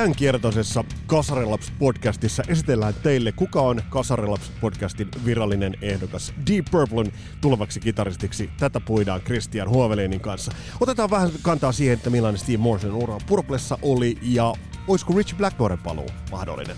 Tämän 0.00 0.16
kiertoisessa 0.16 0.84
Kasarilaps-podcastissa 1.06 2.42
esitellään 2.48 2.94
teille, 3.02 3.32
kuka 3.32 3.60
on 3.60 3.80
Kasarilaps-podcastin 3.90 5.24
virallinen 5.24 5.74
ehdokas 5.82 6.32
Deep 6.50 6.64
Purplen 6.70 7.12
tulevaksi 7.40 7.80
kitaristiksi. 7.80 8.50
Tätä 8.58 8.80
puidaan 8.80 9.20
Christian 9.20 9.68
Huovelinin 9.68 10.20
kanssa. 10.20 10.52
Otetaan 10.80 11.10
vähän 11.10 11.30
kantaa 11.42 11.72
siihen, 11.72 11.94
että 11.94 12.10
millainen 12.10 12.38
Steve 12.38 12.58
Morrison 12.58 12.94
ura 12.94 13.18
Purplessa 13.26 13.78
oli 13.82 14.18
ja 14.22 14.54
olisiko 14.88 15.14
Rich 15.16 15.36
Blackmoren 15.36 15.78
paluu 15.78 16.08
mahdollinen. 16.30 16.76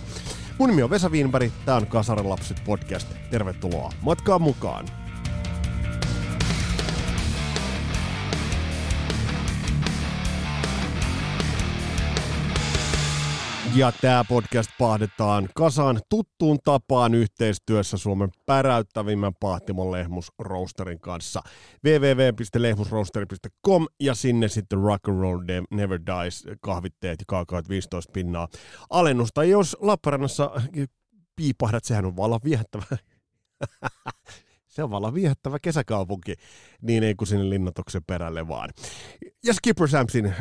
Mun 0.58 0.68
nimi 0.68 0.82
on 0.82 0.90
Vesa 0.90 1.08
Wienberg, 1.08 1.52
tää 1.64 1.76
on 1.76 1.86
Kasarilapset 1.86 2.62
podcast. 2.64 3.08
Tervetuloa 3.30 3.92
matkaan 4.02 4.42
mukaan! 4.42 5.01
Ja 13.76 13.92
tämä 14.00 14.24
podcast 14.28 14.70
pahdetaan 14.78 15.48
kasaan 15.54 16.00
tuttuun 16.08 16.58
tapaan 16.64 17.14
yhteistyössä 17.14 17.96
Suomen 17.96 18.28
päräyttävimmän 18.46 19.32
pahtimon 19.40 19.92
Lehmus 19.92 20.32
Roasterin 20.38 21.00
kanssa. 21.00 21.42
www.lehmusroasteri.com 21.84 23.86
ja 24.00 24.14
sinne 24.14 24.48
sitten 24.48 24.78
Rock 24.78 25.08
and 25.08 25.20
Roll 25.20 25.40
Never 25.70 26.00
Dies 26.06 26.44
kahvitteet 26.60 27.20
ja 27.20 27.24
kaakaat 27.28 27.68
15 27.68 28.12
pinnaa 28.12 28.48
alennusta. 28.90 29.44
Jos 29.44 29.76
Lappeenrannassa 29.80 30.50
piipahdat, 31.36 31.84
sehän 31.84 32.04
on 32.04 32.16
vallan 32.16 32.40
viehättävä. 32.44 32.84
Se 34.68 34.82
on 34.82 34.90
vallan 34.90 35.14
viehättävä 35.14 35.58
kesäkaupunki, 35.58 36.34
niin 36.82 37.02
ei 37.02 37.14
kuin 37.14 37.28
sinne 37.28 37.50
linnatoksen 37.50 38.02
perälle 38.06 38.48
vaan. 38.48 38.70
Ja 39.44 39.54
Skipper 39.54 39.88
Samsin 39.88 40.34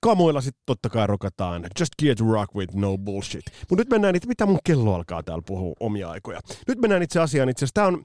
kamoilla 0.00 0.40
sitten 0.40 0.62
totta 0.66 0.88
kai 0.88 1.06
rokataan 1.06 1.66
Just 1.80 1.92
Get 2.02 2.20
Rock 2.20 2.54
with 2.54 2.74
No 2.74 2.98
Bullshit. 2.98 3.44
Mutta 3.70 3.80
nyt 3.80 3.90
mennään 3.90 4.16
itse, 4.16 4.28
mitä 4.28 4.46
mun 4.46 4.58
kello 4.64 4.94
alkaa 4.94 5.22
täällä 5.22 5.42
puhua 5.46 5.74
omia 5.80 6.10
aikoja. 6.10 6.40
Nyt 6.68 6.78
mennään 6.78 7.02
itse 7.02 7.20
asiaan 7.20 7.48
itse 7.48 7.64
asiassa. 7.64 7.74
Tämä 7.74 7.86
on, 7.86 8.04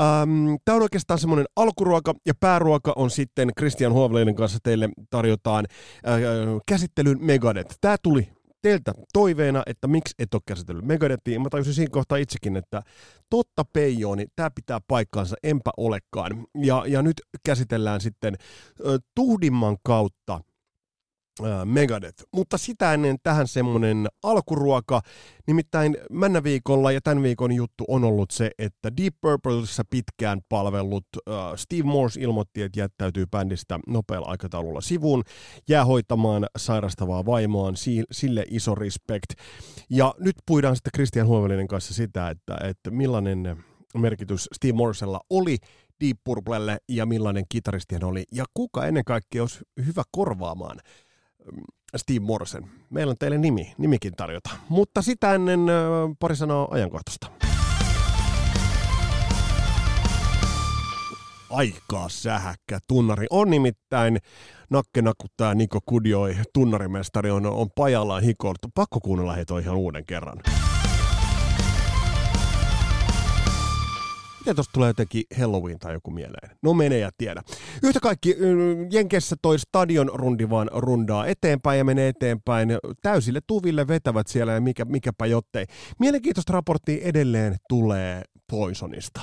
ähm, 0.00 0.54
tää 0.64 0.74
on 0.74 0.82
oikeastaan 0.82 1.18
semmoinen 1.18 1.46
alkuruoka 1.56 2.14
ja 2.26 2.34
pääruoka 2.40 2.92
on 2.96 3.10
sitten 3.10 3.50
Christian 3.58 3.92
Huovleiden 3.92 4.34
kanssa 4.34 4.58
teille 4.62 4.88
tarjotaan 5.10 5.66
äh, 6.08 6.20
käsittelyyn 6.66 7.24
Megadeth. 7.24 7.76
Tämä 7.80 7.96
tuli 8.02 8.28
teiltä 8.62 8.92
toiveena, 9.12 9.62
että 9.66 9.88
miksi 9.88 10.14
et 10.18 10.34
ole 10.34 10.42
käsitellyt 10.46 10.84
Megadethia. 10.84 11.40
Mä 11.40 11.48
tajusin 11.50 11.74
siinä 11.74 11.90
kohtaa 11.90 12.18
itsekin, 12.18 12.56
että 12.56 12.82
totta 13.30 13.64
peijo, 13.72 14.14
niin 14.14 14.28
tämä 14.36 14.50
pitää 14.54 14.78
paikkaansa, 14.88 15.36
enpä 15.42 15.70
olekaan. 15.76 16.46
Ja, 16.54 16.84
ja 16.86 17.02
nyt 17.02 17.22
käsitellään 17.44 18.00
sitten 18.00 18.34
äh, 18.34 18.94
tuhdimman 19.14 19.76
kautta 19.82 20.40
Megadeth. 21.64 22.24
Mutta 22.34 22.58
sitä 22.58 22.94
ennen 22.94 23.16
tähän 23.22 23.48
semmoinen 23.48 24.08
alkuruoka, 24.22 25.00
nimittäin 25.46 25.96
männä 26.10 26.42
viikolla 26.42 26.92
ja 26.92 27.00
tämän 27.00 27.22
viikon 27.22 27.52
juttu 27.52 27.84
on 27.88 28.04
ollut 28.04 28.30
se, 28.30 28.50
että 28.58 28.96
Deep 28.96 29.14
Purpleissa 29.20 29.82
pitkään 29.90 30.40
palvellut 30.48 31.06
uh, 31.16 31.34
Steve 31.56 31.82
Morse 31.82 32.20
ilmoitti, 32.20 32.62
että 32.62 32.80
jättäytyy 32.80 33.26
bändistä 33.26 33.78
nopealla 33.86 34.26
aikataululla 34.26 34.80
sivuun, 34.80 35.22
jää 35.68 35.84
hoitamaan 35.84 36.46
sairastavaa 36.58 37.26
vaimoaan, 37.26 37.76
si- 37.76 38.04
sille 38.12 38.44
iso 38.50 38.74
respect. 38.74 39.32
Ja 39.90 40.14
nyt 40.18 40.36
puidaan 40.46 40.76
sitten 40.76 40.92
Christian 40.94 41.26
Huovelinen 41.26 41.68
kanssa 41.68 41.94
sitä, 41.94 42.30
että, 42.30 42.58
että 42.64 42.90
millainen 42.90 43.64
merkitys 43.98 44.48
Steve 44.54 44.72
Morsella 44.72 45.20
oli 45.30 45.56
Deep 46.00 46.18
Purplelle 46.24 46.78
ja 46.88 47.06
millainen 47.06 47.44
kitaristi 47.48 47.94
hän 47.94 48.04
oli 48.04 48.24
ja 48.32 48.44
kuka 48.54 48.86
ennen 48.86 49.04
kaikkea 49.04 49.42
olisi 49.42 49.58
hyvä 49.86 50.02
korvaamaan 50.10 50.78
Steve 51.96 52.20
Morrison. 52.20 52.66
Meillä 52.90 53.10
on 53.10 53.16
teille 53.18 53.38
nimi, 53.38 53.74
nimikin 53.78 54.12
tarjota. 54.16 54.50
Mutta 54.68 55.02
sitä 55.02 55.34
ennen 55.34 55.60
pari 56.20 56.36
sanaa 56.36 56.68
ajankohtaista. 56.70 57.30
Aikaa 61.50 62.08
sähäkkä 62.08 62.78
tunnari 62.86 63.26
on 63.30 63.50
nimittäin 63.50 64.18
nakkena, 64.70 65.12
kun 65.18 65.30
tämä 65.36 65.54
Niko 65.54 65.78
Kudioi, 65.86 66.36
tunnarimestari, 66.54 67.30
on, 67.30 67.46
on 67.46 67.70
pajallaan 67.74 68.22
hikoiltu. 68.22 68.68
Pakko 68.74 69.00
kuunnella 69.00 69.32
heitä 69.32 69.58
ihan 69.58 69.76
uuden 69.76 70.06
kerran. 70.06 70.38
Miten 74.40 74.56
tuosta 74.56 74.72
tulee 74.72 74.88
jotenkin 74.88 75.22
Halloween 75.38 75.78
tai 75.78 75.92
joku 75.92 76.10
mieleen? 76.10 76.56
No 76.62 76.74
menee 76.74 76.98
ja 76.98 77.10
tiedä. 77.18 77.42
Yhtä 77.82 78.00
kaikki 78.00 78.36
Jenkessä 78.90 79.36
toi 79.42 79.58
stadion 79.58 80.10
rundi 80.14 80.50
vaan 80.50 80.70
rundaa 80.72 81.26
eteenpäin 81.26 81.78
ja 81.78 81.84
menee 81.84 82.08
eteenpäin. 82.08 82.68
Täysille 83.02 83.40
tuville 83.46 83.88
vetävät 83.88 84.26
siellä 84.26 84.52
ja 84.52 84.60
mikä, 84.60 84.84
mikäpä 84.84 85.26
jottei. 85.26 85.66
Mielenkiintoista 85.98 86.52
raporttia 86.52 87.04
edelleen 87.04 87.56
tulee 87.68 88.22
Poisonista. 88.50 89.20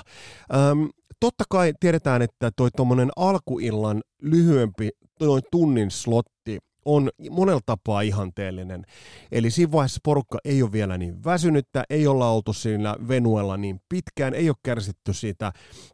Öm, 0.56 0.90
totta 1.20 1.44
kai 1.50 1.74
tiedetään, 1.80 2.22
että 2.22 2.52
toi 2.56 2.70
tuommoinen 2.76 3.10
alkuillan 3.16 4.02
lyhyempi 4.22 4.90
noin 5.20 5.44
tunnin 5.52 5.92
slotti 5.92 6.58
on 6.88 7.10
monella 7.32 7.62
tapaa 7.66 8.02
ihanteellinen. 8.02 8.86
Eli 9.32 9.52
siinä 9.52 9.72
vaiheessa 9.72 10.00
porukka 10.04 10.38
ei 10.46 10.64
ole 10.64 10.72
vielä 10.72 10.98
niin 10.98 11.24
väsynyttä, 11.24 11.84
ei 11.90 12.08
olla 12.08 12.30
oltu 12.30 12.54
siinä 12.54 12.96
venuella 13.08 13.58
niin 13.58 13.80
pitkään, 13.90 14.34
ei 14.34 14.50
ole 14.50 14.58
kärsitty 14.64 15.14
siitä 15.14 15.52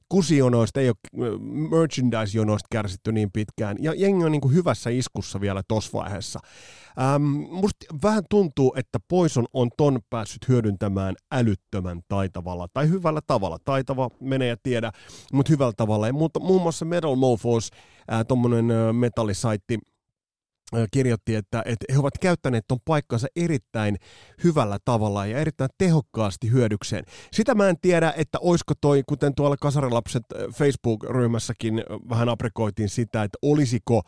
kusionoista, 0.10 0.80
ei 0.80 0.90
ole 0.90 1.28
äh, 1.28 1.40
merchandise-jonoista 1.70 2.68
kärsitty 2.72 3.12
niin 3.12 3.32
pitkään, 3.32 3.78
ja 3.80 3.94
jengi 3.94 4.26
on 4.26 4.32
niin 4.32 4.42
kuin 4.42 4.54
hyvässä 4.54 4.90
iskussa 4.90 5.42
vielä 5.42 5.62
tuossa 5.68 5.98
vaiheessa. 5.98 6.40
Ähm, 7.02 7.24
musta 7.52 7.86
vähän 8.04 8.24
tuntuu, 8.30 8.74
että 8.78 9.00
Poison 9.08 9.46
on 9.54 9.70
ton 9.78 10.00
päässyt 10.10 10.48
hyödyntämään 10.48 11.16
älyttömän 11.32 12.02
taitavalla, 12.08 12.68
tai 12.74 12.90
hyvällä 12.90 13.20
tavalla. 13.28 13.58
Taitava, 13.66 14.10
menee 14.20 14.48
ja 14.48 14.58
tiedä, 14.64 14.92
mutta 15.34 15.50
hyvällä 15.50 15.74
tavalla. 15.78 16.08
Ja 16.08 16.14
muun 16.40 16.62
muassa 16.62 16.86
Metal 16.86 17.16
Mofos, 17.16 17.70
äh, 18.12 18.26
tuommoinen 18.28 18.72
äh, 18.72 18.94
metallisaitti, 18.94 19.80
kirjoitti, 20.92 21.36
että, 21.36 21.62
että 21.66 21.86
he 21.94 22.00
ovat 22.00 22.18
käyttäneet 22.18 22.66
tuon 22.68 22.80
paikkansa 22.86 23.28
erittäin 23.36 23.98
hyvällä 24.44 24.78
tavalla 24.86 25.26
ja 25.26 25.40
erittäin 25.40 25.70
tehokkaasti 25.78 26.52
hyödykseen. 26.52 27.04
Sitä 27.32 27.56
mä 27.56 27.70
en 27.70 27.80
tiedä, 27.82 28.14
että 28.18 28.38
oisko 28.42 28.74
toi, 28.82 29.04
kuten 29.08 29.36
tuolla 29.36 29.58
Kasarilapset 29.58 30.24
Facebook-ryhmässäkin 30.54 31.84
vähän 32.10 32.30
aprikoitiin 32.30 32.90
sitä, 32.90 33.24
että 33.24 33.38
olisiko 33.42 34.02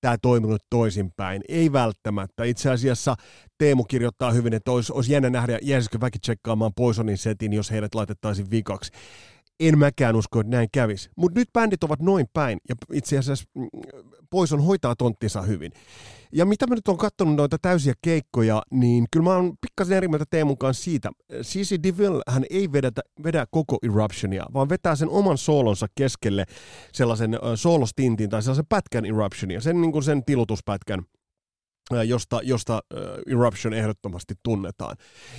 tämä 0.00 0.18
toiminut 0.22 0.62
toisinpäin. 0.70 1.42
Ei 1.48 1.72
välttämättä. 1.72 2.44
Itse 2.44 2.70
asiassa 2.70 3.14
Teemu 3.58 3.84
kirjoittaa 3.84 4.30
hyvin, 4.32 4.54
että 4.54 4.72
olisi, 4.72 4.92
olisi 4.92 5.12
jännä 5.12 5.30
nähdä, 5.30 5.58
jäisikö 5.62 6.00
väki 6.00 6.18
tsekkaamaan 6.18 6.72
Poisonin 6.76 7.18
setin, 7.18 7.52
jos 7.52 7.70
heidät 7.70 7.94
laitettaisiin 7.94 8.50
vikaksi 8.50 8.92
en 9.68 9.78
mäkään 9.78 10.16
usko, 10.16 10.40
että 10.40 10.50
näin 10.50 10.68
kävisi. 10.72 11.10
Mutta 11.16 11.40
nyt 11.40 11.48
bändit 11.52 11.84
ovat 11.84 12.00
noin 12.00 12.26
päin, 12.32 12.58
ja 12.68 12.74
itse 12.92 13.18
asiassa 13.18 13.44
mm, 13.54 13.68
Poison 14.30 14.64
hoitaa 14.64 14.96
tonttinsa 14.96 15.42
hyvin. 15.42 15.72
Ja 16.32 16.46
mitä 16.46 16.66
mä 16.66 16.74
nyt 16.74 16.88
on 16.88 16.96
katsonut 16.96 17.36
noita 17.36 17.58
täysiä 17.62 17.94
keikkoja, 18.02 18.62
niin 18.70 19.06
kyllä 19.10 19.24
mä 19.24 19.34
oon 19.34 19.52
pikkasen 19.60 19.96
eri 19.96 20.08
mieltä 20.08 20.24
Teemun 20.30 20.58
kanssa 20.58 20.84
siitä. 20.84 21.10
CC 21.42 21.82
DeVille 21.82 22.22
hän 22.28 22.44
ei 22.50 22.72
vedä, 22.72 22.90
vedä 23.24 23.46
koko 23.50 23.78
Eruptionia, 23.82 24.44
vaan 24.54 24.68
vetää 24.68 24.96
sen 24.96 25.08
oman 25.08 25.38
soolonsa 25.38 25.86
keskelle 25.94 26.44
sellaisen 26.92 27.38
soolostintin 27.54 28.30
tai 28.30 28.42
sellaisen 28.42 28.66
pätkän 28.68 29.04
Eruptionia, 29.04 29.60
sen, 29.60 29.80
niin 29.80 29.92
kuin 29.92 30.02
sen 30.02 30.24
tilutuspätkän 30.24 31.02
josta, 31.90 32.40
josta 32.42 32.82
uh, 32.94 33.00
Eruption 33.32 33.74
ehdottomasti 33.74 34.34
tunnetaan. 34.42 34.96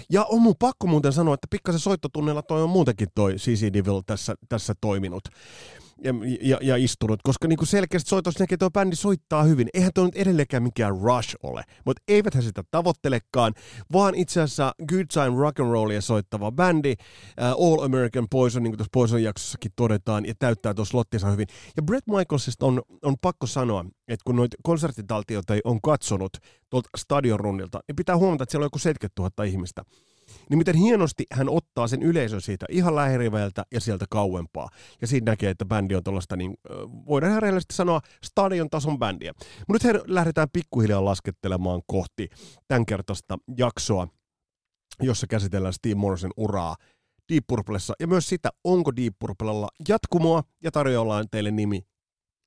Ja 0.10 0.24
on 0.24 0.42
mun 0.42 0.56
pakko 0.60 0.88
muuten 0.88 1.14
sanoa, 1.14 1.34
että 1.34 1.48
pikkasen 1.50 1.80
soittotunnella 1.80 2.42
toi 2.42 2.64
on 2.64 2.70
muutenkin 2.70 3.08
toi 3.16 3.36
CC 3.36 3.74
Devil 3.74 4.02
tässä, 4.06 4.36
tässä 4.50 4.74
toiminut 4.82 5.24
ja, 6.04 6.14
ja, 6.42 6.58
ja 6.62 6.76
istunut, 6.76 7.20
koska 7.24 7.48
niin 7.48 7.58
kuin 7.58 7.68
selkeästi 7.68 8.10
soitossa 8.10 8.44
näkee, 8.44 8.56
että 8.56 8.64
tuo 8.64 8.72
bändi 8.72 8.96
soittaa 8.96 9.44
hyvin. 9.44 9.70
Eihän 9.74 9.92
tuo 9.96 10.06
nyt 10.06 10.16
edelleenkään 10.16 10.64
mikään 10.64 10.92
Rush 10.92 11.36
ole, 11.44 11.64
mutta 11.86 12.04
eivät 12.08 12.36
he 12.36 12.42
sitä 12.42 12.64
tavoittelekaan, 12.72 13.54
vaan 13.94 14.16
itse 14.16 14.42
asiassa 14.42 14.74
Good 14.90 15.06
Time 15.14 15.40
Rock 15.40 15.60
and 15.60 15.72
Rollia 15.72 16.02
soittava 16.02 16.52
bändi, 16.52 16.94
uh, 17.58 17.68
All 17.68 17.84
American 17.84 18.28
Poison, 18.32 18.64
niin 18.64 18.72
kuin 18.72 18.78
tuossa 18.78 18.90
Poison 18.94 19.24
jaksossakin 19.24 19.72
todetaan, 19.76 20.26
ja 20.26 20.34
täyttää 20.40 20.74
tuossa 20.74 20.98
lottinsa 20.98 21.32
hyvin. 21.32 21.48
Ja 21.78 21.84
Brett 21.84 22.08
Michaelsista 22.08 22.66
on, 22.66 22.82
on 23.02 23.16
pakko 23.22 23.48
sanoa, 23.48 23.86
että 24.08 24.24
kun 24.26 24.36
noita 24.36 24.58
konserttitaltioita 24.64 25.54
on 25.64 25.82
katsonut 25.82 26.38
tuolta 26.70 26.90
stadion 26.98 27.40
runnilta, 27.40 27.80
niin 27.88 27.96
pitää 27.96 28.18
huomata, 28.18 28.44
että 28.44 28.52
siellä 28.52 28.64
on 28.64 28.68
joku 28.68 28.80
70 28.80 29.22
000 29.22 29.44
ihmistä. 29.44 29.84
Niin 30.50 30.58
miten 30.58 30.76
hienosti 30.76 31.26
hän 31.32 31.50
ottaa 31.50 31.88
sen 31.88 32.04
yleisön 32.04 32.42
siitä 32.42 32.66
ihan 32.70 32.96
lähiriveiltä 32.96 33.64
ja 33.72 33.82
sieltä 33.82 34.06
kauempaa. 34.10 34.70
Ja 35.02 35.08
siinä 35.08 35.32
näkee, 35.32 35.50
että 35.50 35.66
bändi 35.66 35.96
on 35.96 36.04
tuollaista, 36.04 36.36
niin 36.36 36.54
voidaan 37.08 37.30
ihan 37.30 37.42
rehellisesti 37.42 37.76
sanoa, 37.76 38.02
stadion 38.24 38.70
tason 38.70 39.00
bändiä. 39.00 39.34
Mutta 39.68 39.88
nyt 39.88 40.02
lähdetään 40.08 40.48
pikkuhiljaa 40.54 41.06
laskettelemaan 41.06 41.82
kohti 41.88 42.30
tämänkertaista 42.68 43.38
jaksoa, 43.58 44.08
jossa 45.02 45.28
käsitellään 45.28 45.74
Steve 45.74 45.96
Morrison 45.96 46.32
uraa 46.38 46.76
Deep 47.34 47.44
Purplessa 47.48 47.94
ja 48.00 48.08
myös 48.08 48.30
sitä, 48.30 48.50
onko 48.64 48.96
Deep 48.96 49.14
Purplella 49.20 49.68
jatkumoa 49.90 50.44
ja 50.64 50.72
tarjoillaan 50.72 51.26
teille 51.32 51.52
nimi 51.52 51.82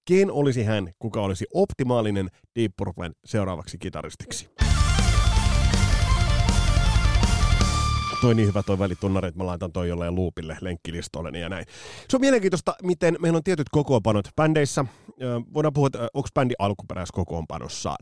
Ken 0.08 0.30
olisi 0.30 0.64
hän, 0.64 0.92
kuka 0.98 1.20
olisi 1.20 1.46
optimaalinen 1.54 2.28
Deep 2.58 2.72
Purplen 2.76 3.12
seuraavaksi 3.24 3.78
kitaristiksi? 3.78 4.50
Toi 8.26 8.34
niin 8.34 8.48
hyvä 8.48 8.62
toi 8.62 8.78
välitunnari, 8.78 9.28
että 9.28 9.38
mä 9.40 9.46
laitan 9.46 9.72
toi 9.72 9.88
jollain 9.88 10.14
luupille 10.14 10.56
lenkkilistoille 10.60 11.38
ja 11.38 11.48
näin. 11.48 11.66
Se 12.08 12.16
on 12.16 12.20
mielenkiintoista, 12.20 12.74
miten 12.82 13.16
meillä 13.20 13.36
on 13.36 13.42
tietyt 13.42 13.68
kokoonpanot 13.68 14.28
bändeissä. 14.36 14.84
Voidaan 15.54 15.72
puhua, 15.72 15.86
että 15.86 16.08
onko 16.14 16.28
bändi 16.34 16.54
alkuperäiskokoonpanossaan. 16.58 17.96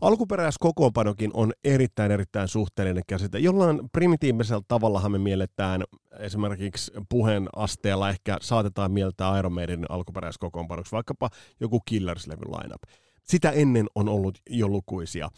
Alkuperäiskokoonpanokin 0.00 1.30
on 1.34 1.52
erittäin, 1.64 2.12
erittäin 2.12 2.48
suhteellinen 2.48 3.02
käsite. 3.06 3.38
Jollain 3.38 3.80
primitiivisellä 3.92 4.62
tavallahan 4.68 5.12
me 5.12 5.18
mielletään 5.18 5.84
esimerkiksi 6.18 6.92
puheen 7.08 7.48
asteella 7.56 8.10
ehkä 8.10 8.38
saatetaan 8.40 8.92
mieltää 8.92 9.38
Iron 9.38 9.52
Maidenin 9.52 9.86
alkuperäiskokoonpanoksi, 9.88 10.92
vaikkapa 10.92 11.30
joku 11.60 11.80
Killers-levyn 11.90 12.50
lineup. 12.50 12.82
Sitä 13.24 13.50
ennen 13.50 13.86
on 13.94 14.08
ollut 14.08 14.38
jo 14.50 14.68
lukuisia 14.68 15.28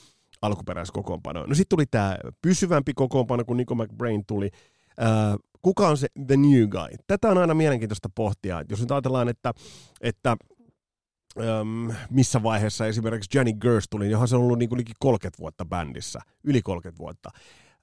alkuperäiskokoonpanoa. 0.43 1.47
No 1.47 1.55
sitten 1.55 1.77
tuli 1.77 1.87
tämä 1.87 2.17
pysyvämpi 2.43 2.95
kokoonpano, 2.95 3.45
kun 3.45 3.57
Nico 3.57 3.75
McBrain 3.75 4.27
tuli. 4.27 4.51
Äh, 5.01 5.39
kuka 5.63 5.89
on 5.89 5.97
se 5.97 6.09
The 6.27 6.37
New 6.37 6.69
Guy? 6.69 6.97
Tätä 7.07 7.29
on 7.29 7.39
aina 7.39 7.55
mielenkiintoista 7.55 8.09
pohtia. 8.15 8.63
Jos 8.69 8.81
nyt 8.81 8.91
ajatellaan, 8.91 9.29
että, 9.29 9.53
että 10.01 10.37
missä 12.11 12.43
vaiheessa 12.43 12.87
esimerkiksi 12.87 13.39
Johnny 13.39 13.53
Gers 13.53 13.85
tuli, 13.91 14.11
johon 14.11 14.29
se 14.29 14.37
on 14.37 14.43
ollut 14.43 14.59
niin 14.59 14.69
kuin 14.69 14.85
30 14.99 15.39
vuotta 15.39 15.65
bändissä, 15.65 16.21
yli 16.45 16.63
30 16.63 16.99
vuotta. 16.99 17.31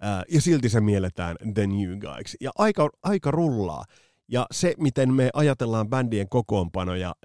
Äh, 0.03 0.23
ja 0.29 0.41
silti 0.41 0.69
se 0.69 0.81
mielletään 0.81 1.35
The 1.53 1.67
New 1.67 2.00
Guyksi. 2.00 2.38
Ja 2.41 2.51
aika, 2.57 2.89
aika 3.03 3.31
rullaa. 3.31 3.83
Ja 4.27 4.47
se, 4.51 4.73
miten 4.77 5.13
me 5.13 5.29
ajatellaan 5.33 5.89
bändien 5.89 6.29
kokoonpanoja 6.29 7.15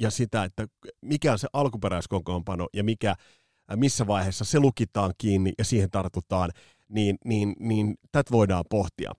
ja 0.00 0.10
sitä, 0.10 0.44
että 0.44 0.66
mikä 1.02 1.32
on 1.32 1.38
se 1.38 1.48
alkuperäiskokoonpano 1.52 2.68
ja 2.72 2.84
mikä 2.84 3.14
missä 3.76 4.06
vaiheessa 4.06 4.44
se 4.44 4.60
lukitaan 4.60 5.14
kiinni 5.18 5.52
ja 5.58 5.64
siihen 5.64 5.90
tartutaan, 5.90 6.50
niin, 6.88 7.18
niin, 7.24 7.56
niin 7.60 7.94
tätä 8.12 8.30
voidaan 8.32 8.64
pohtia. 8.70 9.12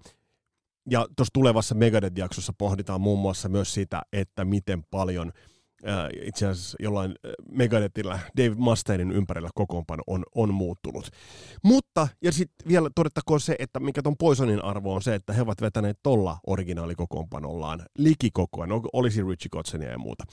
Ja 0.89 1.07
tuossa 1.15 1.33
tulevassa 1.33 1.75
Megadeth-jaksossa 1.75 2.53
pohditaan 2.57 3.01
muun 3.01 3.19
muassa 3.19 3.49
myös 3.49 3.73
sitä, 3.73 4.01
että 4.13 4.45
miten 4.45 4.83
paljon 4.91 5.31
itse 6.23 6.47
asiassa 6.47 6.77
jollain 6.79 7.15
Megadethillä 7.51 8.19
Dave 8.37 8.55
Mustainein 8.55 9.11
ympärillä 9.11 9.49
kokoonpano 9.55 10.03
on, 10.07 10.23
on 10.35 10.53
muuttunut. 10.53 11.09
Mutta, 11.63 12.07
ja 12.23 12.31
sitten 12.31 12.67
vielä 12.67 12.89
todettakoon 12.95 13.39
se, 13.39 13.55
että 13.59 13.79
mikä 13.79 14.01
ton 14.01 14.17
Poisonin 14.17 14.63
arvo 14.63 14.95
on 14.95 15.01
se, 15.01 15.15
että 15.15 15.33
he 15.33 15.41
ovat 15.41 15.61
vetäneet 15.61 15.99
tolla 16.03 16.37
originaalikokoonpanollaan 16.47 17.85
likikokoen, 17.97 18.69
olisi 18.93 19.23
Richie 19.23 19.49
Kotsonia 19.51 19.91
ja 19.91 19.97
muuta. 19.97 20.23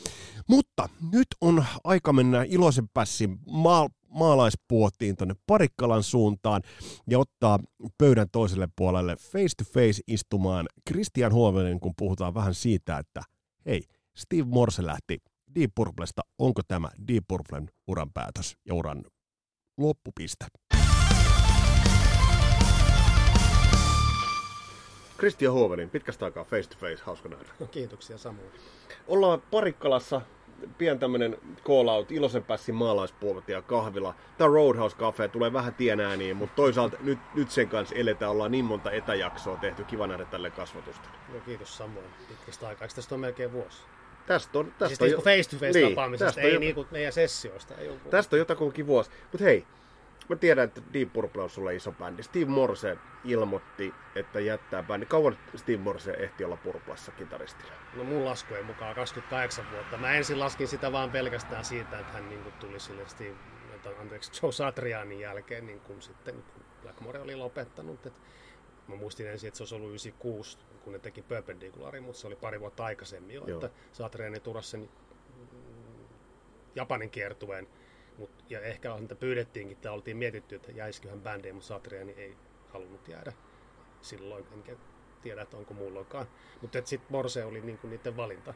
Mutta 0.48 0.88
nyt 1.12 1.28
on 1.40 1.64
aika 1.84 2.12
mennä 2.12 2.44
iloisen 2.48 2.88
pässin 2.94 3.38
maa, 3.46 3.88
maalaispuottiin 4.08 5.16
tuonne 5.16 5.34
Parikkalan 5.46 6.02
suuntaan 6.02 6.62
ja 7.10 7.18
ottaa 7.18 7.58
pöydän 7.98 8.26
toiselle 8.32 8.68
puolelle 8.76 9.16
face 9.16 9.54
to 9.58 9.64
face 9.64 10.02
istumaan 10.06 10.66
Christian 10.88 11.32
Huovinen, 11.32 11.80
kun 11.80 11.94
puhutaan 11.98 12.34
vähän 12.34 12.54
siitä, 12.54 12.98
että 12.98 13.22
hei, 13.66 13.82
Steve 14.16 14.44
Morse 14.44 14.86
lähti 14.86 15.18
Deep 15.60 15.70
Purplesta. 15.74 16.22
Onko 16.38 16.62
tämä 16.68 16.88
Deep 17.08 17.24
Purplen 17.28 17.70
uran 17.86 18.12
päätös 18.14 18.56
ja 18.66 18.74
uran 18.74 19.04
loppupiste? 19.78 20.46
Kristian 25.16 25.52
Huovelin, 25.52 25.90
pitkästä 25.90 26.24
aikaa 26.24 26.44
face 26.44 26.68
to 26.68 26.76
face, 26.78 27.02
hauska 27.04 27.28
nähdä. 27.28 27.52
Kiitoksia 27.70 28.18
samoin. 28.18 28.50
Ollaan 29.06 29.42
Parikkalassa 29.50 30.20
pien 30.78 30.98
tämmönen 30.98 31.38
call 31.64 31.88
out, 31.88 32.12
iloisen 32.12 32.44
pässin 32.44 32.74
maalaispuolet 32.74 33.48
ja 33.48 33.62
kahvila. 33.62 34.14
Tämä 34.38 34.48
Roadhouse 34.48 34.96
Cafe 34.96 35.28
tulee 35.28 35.52
vähän 35.52 35.74
tienääniin, 35.74 36.36
mutta 36.36 36.56
toisaalta 36.56 36.96
nyt, 37.00 37.18
nyt 37.34 37.50
sen 37.50 37.68
kanssa 37.68 37.94
eletään, 37.94 38.30
ollaan 38.30 38.50
niin 38.50 38.64
monta 38.64 38.90
etäjaksoa 38.90 39.56
tehty, 39.56 39.84
kiva 39.84 40.06
nähdä 40.06 40.24
tälle 40.24 40.50
kasvatusta. 40.50 41.08
No 41.32 41.40
kiitos 41.40 41.76
samoin, 41.76 42.06
pitkästä 42.28 42.68
aikaa. 42.68 42.88
Tästä 42.88 43.14
on 43.14 43.20
melkein 43.20 43.52
vuosi. 43.52 43.82
Tästä 44.26 44.58
on, 44.58 44.66
tästä 44.66 44.88
siis 44.88 45.00
on 45.00 45.06
niinku 45.06 45.22
face 45.22 45.50
to 45.50 45.56
face 45.56 45.78
niin, 45.78 45.88
tapaamisesta, 45.88 46.40
ei 46.40 46.58
niinku 46.58 46.86
meidän 46.90 47.12
sessioista. 47.12 47.74
Ei 47.74 47.90
tästä 48.10 48.36
on 48.36 48.38
jotakuinkin 48.38 48.86
vuosi. 48.86 49.10
Mutta 49.32 49.44
hei, 49.44 49.66
Mä 50.28 50.36
tiedän, 50.36 50.64
että 50.64 50.80
Deep 50.92 51.12
Purple 51.12 51.42
on 51.42 51.50
sulle 51.50 51.74
iso 51.74 51.92
bändi. 51.92 52.22
Steve 52.22 52.44
Morse 52.44 52.98
ilmoitti, 53.24 53.94
että 54.14 54.40
jättää 54.40 54.82
bändi. 54.82 55.06
Kauan 55.06 55.38
Steve 55.56 55.78
Morse 55.78 56.10
ehti 56.10 56.44
olla 56.44 56.56
Purplassa 56.56 57.12
kitaristina? 57.12 57.70
No 57.94 58.04
mun 58.04 58.24
laskujen 58.24 58.64
mukaan 58.64 58.94
28 58.94 59.64
vuotta. 59.72 59.96
Mä 59.96 60.12
ensin 60.12 60.38
laskin 60.38 60.68
sitä 60.68 60.92
vaan 60.92 61.10
pelkästään 61.10 61.64
siitä, 61.64 61.98
että 61.98 62.12
hän 62.12 62.28
niin 62.28 62.42
kuin 62.42 62.52
tuli 62.52 62.80
sille 62.80 63.08
Steve, 63.08 63.34
anteeksi, 64.00 64.32
Joe 64.42 64.52
Satrianin 64.52 65.20
jälkeen 65.20 65.66
niin 65.66 65.80
kuin 65.80 66.02
sitten, 66.02 66.44
Blackmore 66.82 67.20
oli 67.20 67.36
lopettanut. 67.36 68.06
Että 68.06 68.20
mä 68.88 68.96
muistin 68.96 69.26
ensin, 69.26 69.48
että 69.48 69.56
se 69.56 69.62
olisi 69.62 69.74
ollut 69.74 69.88
96, 69.88 70.58
kun 70.86 70.92
ne 70.92 70.98
teki 70.98 71.22
Perpendicularin, 71.22 72.02
mutta 72.02 72.20
se 72.20 72.26
oli 72.26 72.36
pari 72.36 72.60
vuotta 72.60 72.84
aikaisemmin 72.84 73.34
jo, 73.34 73.44
Joo. 73.46 73.56
että 73.56 73.78
Satriani 73.92 74.40
turasi 74.40 74.70
sen 74.70 74.88
Japanin 76.74 77.10
kiertueen 77.10 77.68
Mut, 78.18 78.30
ja 78.50 78.60
ehkä 78.60 78.94
häntä 78.94 79.14
pyydettiinkin, 79.14 79.76
että 79.76 79.92
oltiin 79.92 80.16
mietitty, 80.16 80.54
että 80.54 80.72
jäisiköhän 80.72 81.20
bändiin, 81.20 81.54
mutta 81.54 81.68
Satriani 81.68 82.12
ei 82.12 82.36
halunnut 82.68 83.08
jäädä 83.08 83.32
silloin, 84.00 84.46
enkä 84.52 84.76
tiedä, 85.22 85.42
että 85.42 85.56
onko 85.56 85.74
muulloinkaan. 85.74 86.26
Mutta 86.62 86.78
sitten 86.84 87.12
Morse 87.12 87.44
oli 87.44 87.60
niinku 87.60 87.86
niiden 87.86 88.16
valinta. 88.16 88.54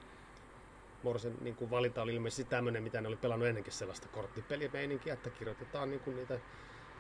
Morsen 1.03 1.37
niinku 1.41 1.71
valinta 1.71 2.03
oli 2.03 2.15
ilmeisesti 2.15 2.45
tämmöinen, 2.45 2.83
mitä 2.83 3.01
ne 3.01 3.09
oli 3.09 3.17
pelannut 3.17 3.49
ennenkin 3.49 3.73
sellaista 3.73 4.09
korttipelimeininkiä, 4.09 5.15
että 5.15 5.31
kirjoitetaan 5.31 5.91
niinku 5.91 6.11
niitä 6.11 6.39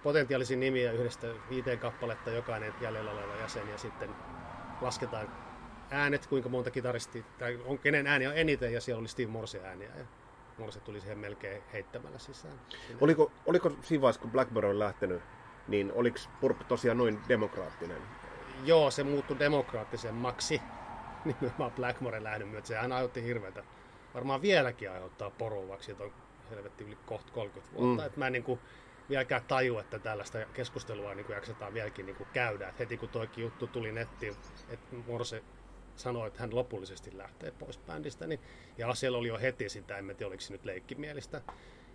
potentiaalisia 0.02 0.56
nimiä 0.56 0.92
yhdestä 0.92 1.26
viiteen 1.50 1.78
kappaletta 1.78 2.30
jokainen 2.30 2.74
jäljellä 2.80 3.10
oleva 3.10 3.36
jäsen 3.36 3.68
ja 3.68 3.78
sitten 3.78 4.10
lasketaan 4.80 5.28
äänet, 5.90 6.26
kuinka 6.26 6.48
monta 6.48 6.70
kitaristi, 6.70 7.24
tai 7.38 7.60
on 7.64 7.78
kenen 7.78 8.06
ääni 8.06 8.26
on 8.26 8.36
eniten, 8.36 8.72
ja 8.72 8.80
siellä 8.80 9.00
oli 9.00 9.08
Steve 9.08 9.30
Morse 9.30 9.60
ääniä. 9.64 9.90
Ja 10.58 10.70
se 10.70 10.80
tuli 10.80 11.00
siihen 11.00 11.18
melkein 11.18 11.62
heittämällä 11.72 12.18
sisään. 12.18 12.54
Oliko, 13.00 13.32
oliko 13.46 13.72
siinä 13.82 14.02
vaiheessa, 14.02 14.20
kun 14.20 14.30
Blackburn 14.30 14.70
on 14.70 14.78
lähtenyt, 14.78 15.22
niin 15.68 15.92
oliko 15.94 16.18
Purp 16.40 16.58
tosiaan 16.68 16.98
noin 16.98 17.20
demokraattinen? 17.28 18.02
Joo, 18.64 18.90
se 18.90 19.04
muuttui 19.04 19.38
demokraattisemmaksi 19.38 20.62
nimenomaan 21.24 21.72
Blackmoren 21.72 22.24
lähdön 22.24 22.48
myötä. 22.48 22.68
Sehän 22.68 22.92
aiheutti 22.92 23.22
hirveätä. 23.22 23.62
Varmaan 24.14 24.42
vieläkin 24.42 24.90
aiheuttaa 24.90 25.30
porua, 25.30 25.68
vaikka 25.68 25.84
siitä 25.84 26.04
on 26.04 26.12
helvetti 26.50 26.84
yli 26.84 26.98
kohta 27.06 27.32
30 27.32 27.74
vuotta. 27.74 28.02
Mm. 28.02 28.06
Et 28.06 28.16
mä 28.16 28.26
en 28.26 28.32
niin 28.32 28.42
kuin, 28.42 28.60
vieläkään 29.10 29.42
taju, 29.48 29.78
että 29.78 29.98
tällaista 29.98 30.38
keskustelua 30.54 31.14
niin 31.14 31.26
kuin 31.26 31.34
jaksetaan 31.34 31.74
vieläkin 31.74 32.06
niin 32.06 32.16
kuin 32.16 32.28
käydä. 32.32 32.68
Et 32.68 32.78
heti 32.78 32.96
kun 32.96 33.08
toikin 33.08 33.42
juttu 33.42 33.66
tuli 33.66 33.92
nettiin, 33.92 34.34
että 34.68 34.96
Morse 35.06 35.42
sanoi, 35.96 36.26
että 36.26 36.40
hän 36.40 36.54
lopullisesti 36.54 37.18
lähtee 37.18 37.50
pois 37.50 37.78
bändistä, 37.78 38.26
niin, 38.26 38.40
ja 38.78 38.94
siellä 38.94 39.18
oli 39.18 39.28
jo 39.28 39.38
heti 39.38 39.68
sitä, 39.68 39.98
en 39.98 40.06
tiedä 40.06 40.26
oliko 40.26 40.40
se 40.40 40.52
nyt 40.52 40.64
leikkimielistä, 40.64 41.42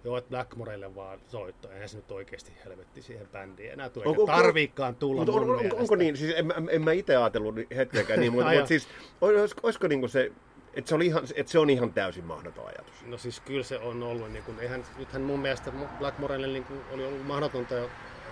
Joo, 0.06 0.18
että 0.18 0.30
Blackmorelle 0.30 0.96
vaan 0.96 1.20
soitto, 1.28 1.72
eihän 1.72 1.90
se 1.90 1.98
nyt 1.98 2.12
oikeasti 2.12 2.52
helvetti 2.66 3.02
siihen 3.02 3.28
bändiin 3.28 3.72
enää 3.72 3.90
tule, 3.90 4.06
onko, 4.06 4.26
tarviikaan 4.26 4.96
tulla 4.96 5.26
mutta 5.26 5.32
on, 5.32 5.50
onko, 5.50 5.76
onko 5.76 5.96
niin, 5.96 6.18
siis 6.18 6.36
en, 6.36 6.54
en 6.70 6.84
mä 6.84 6.92
itse 6.92 7.16
ajatellut 7.16 7.56
hetkeäkään 7.76 8.20
niin, 8.20 8.32
mutta, 8.34 8.52
mutta 8.52 8.66
siis 8.66 8.88
olisiko, 9.22 9.62
olisiko 9.64 9.88
niin 9.88 10.10
se, 10.10 10.32
että 10.76 10.90
se, 10.90 10.96
oli 10.96 11.06
ihan, 11.06 11.24
että 11.36 11.52
se 11.52 11.60
on 11.60 11.70
ihan 11.70 11.94
täysin 11.94 12.26
mahdoton 12.26 12.68
ajatus? 12.68 13.06
No 13.06 13.18
siis 13.18 13.40
kyllä 13.40 13.64
se 13.64 13.78
on 13.78 14.04
ollut, 14.04 14.32
niin 14.32 14.44
kuin, 14.44 14.60
eihän, 14.60 14.84
nythän 14.98 15.22
mun 15.22 15.40
mielestä 15.40 15.72
Blackmorelle 16.00 16.48
niin 16.48 16.64
kuin, 16.64 16.82
oli 16.92 17.06
ollut 17.06 17.26
mahdotonta 17.26 17.74
ja 17.74 17.90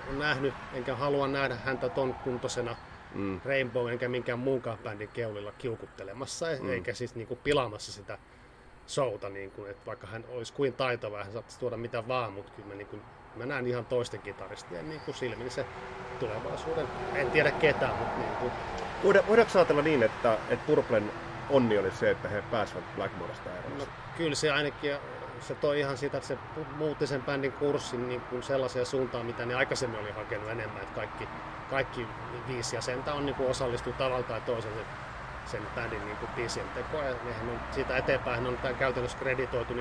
on 0.10 0.20
nähnyt, 0.20 0.54
enkä 0.74 0.96
halua 0.96 1.28
nähdä 1.28 1.56
häntä 1.56 1.90
ton 1.90 2.14
kuntoisena 2.14 2.76
mm. 3.16 3.42
Rainbow 3.46 3.92
enkä 3.92 4.10
minkään 4.10 4.40
muunkaan 4.40 4.78
bändin 4.78 5.10
keulilla 5.10 5.52
kiukuttelemassa, 5.52 6.46
mm. 6.62 6.70
eikä 6.70 6.94
siis 6.94 7.16
niin 7.16 7.28
kuin 7.28 7.40
pilaamassa 7.44 7.92
sitä 7.92 8.18
showta, 8.88 9.30
niin 9.30 9.52
kuin, 9.52 9.72
että 9.72 9.86
vaikka 9.86 10.08
hän 10.08 10.26
olisi 10.30 10.54
kuin 10.54 10.74
taitava 10.74 11.24
hän 11.24 11.34
saattaisi 11.34 11.60
tuoda 11.60 11.78
mitä 11.78 12.08
vaan, 12.08 12.34
mutta 12.34 12.52
kyllä 12.52 12.68
mä, 12.68 12.76
niin 12.76 12.88
kuin, 12.88 13.02
mä 13.36 13.46
näen 13.46 13.68
ihan 13.68 13.86
toisten 13.86 14.22
kitaristien 14.22 14.90
niin 14.90 15.02
kuin 15.02 15.16
silmin 15.16 15.52
se 15.52 15.66
tulevaisuuden. 16.20 16.88
En 17.16 17.32
tiedä 17.32 17.52
ketään, 17.52 17.96
mutta 17.96 18.18
niin 18.18 18.36
kuin... 18.36 18.52
Voidaanko 19.04 19.60
ajatella 19.60 19.82
niin, 19.82 20.04
että, 20.04 20.38
että 20.50 20.66
Purplen 20.66 21.12
onni 21.54 21.78
oli 21.78 21.92
se, 21.92 22.12
että 22.12 22.28
he 22.28 22.44
pääsivät 22.52 22.96
Blackmoresta 22.96 23.50
eroon? 23.50 23.78
No, 23.78 23.86
kyllä 24.18 24.36
se 24.36 24.52
ainakin 24.52 24.96
se 25.40 25.56
toi 25.56 25.80
ihan 25.80 25.98
sitä, 25.98 26.18
että 26.18 26.28
se 26.28 26.38
muutti 26.76 27.08
sen 27.08 27.24
bändin 27.24 27.52
kurssin 27.52 28.10
niin 28.10 28.22
kuin 28.22 28.44
sellaiseen 28.44 28.86
suuntaan, 28.86 29.26
mitä 29.26 29.46
ne 29.46 29.56
aikaisemmin 29.56 30.00
oli 30.00 30.12
hakenut 30.12 30.50
enemmän, 30.50 30.82
että 30.82 30.96
kaikki 30.96 31.28
kaikki 31.70 32.08
viisi 32.48 32.76
jäsentä 32.76 33.14
on 33.14 33.26
niin 33.26 33.36
kuin 33.36 33.50
osallistuu 33.50 33.94
tavalla 33.94 34.24
tai 34.24 34.42
toisella 34.42 34.78
sen 35.46 35.62
bändin 35.76 36.06
niin 36.06 36.18
biisien 36.36 36.70
tekoa. 36.70 37.04
Ja 37.04 37.12
on, 37.12 37.60
siitä 37.72 37.98
eteenpäin 37.98 38.48
on 38.48 38.58
tämän 38.58 38.76
käytännössä 38.76 39.18
kreditoitu 39.18 39.74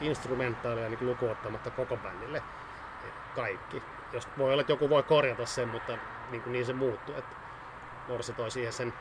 instrumentaaleja 0.00 0.88
niin 0.88 1.06
lukuottamatta 1.06 1.70
koko 1.70 1.96
bändille 1.96 2.42
kaikki. 3.34 3.82
Jos 4.12 4.28
voi 4.38 4.52
olla, 4.52 4.60
että 4.60 4.72
joku 4.72 4.90
voi 4.90 5.02
korjata 5.02 5.46
sen, 5.46 5.68
mutta 5.68 5.92
niin, 6.30 6.42
kuin 6.42 6.52
niin 6.52 6.66
se 6.66 6.72
muuttuu. 6.72 7.14
Että 7.14 7.36
Morse 8.08 8.32
toi 8.32 8.50
siihen 8.50 8.72
sen 8.72 8.92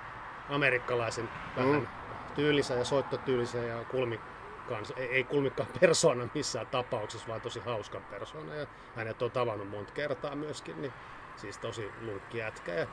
amerikkalaisen 0.50 1.30
vähän 1.56 1.76
mm. 1.76 1.88
tyylisen 2.36 2.78
ja 2.78 2.86
soittotyylisen 2.86 3.68
ja 3.68 3.84
kulmikkaan, 3.84 4.84
ei, 4.98 5.08
ei 5.08 5.24
kulmikkaan 5.24 5.70
persona 5.80 6.30
missään 6.34 6.68
tapauksessa, 6.68 7.28
vaan 7.28 7.42
tosi 7.42 7.60
hauskan 7.60 8.04
persona. 8.04 8.56
Ja 8.56 8.68
hänet 8.96 9.22
on 9.22 9.32
tavannut 9.32 9.70
monta 9.70 9.94
kertaa 9.94 10.36
myöskin, 10.36 10.82
niin 10.82 10.94
siis 11.36 11.58
tosi 11.58 11.92
lunkki 12.02 12.38
jätkä. 12.38 12.74
Ja 12.74 12.88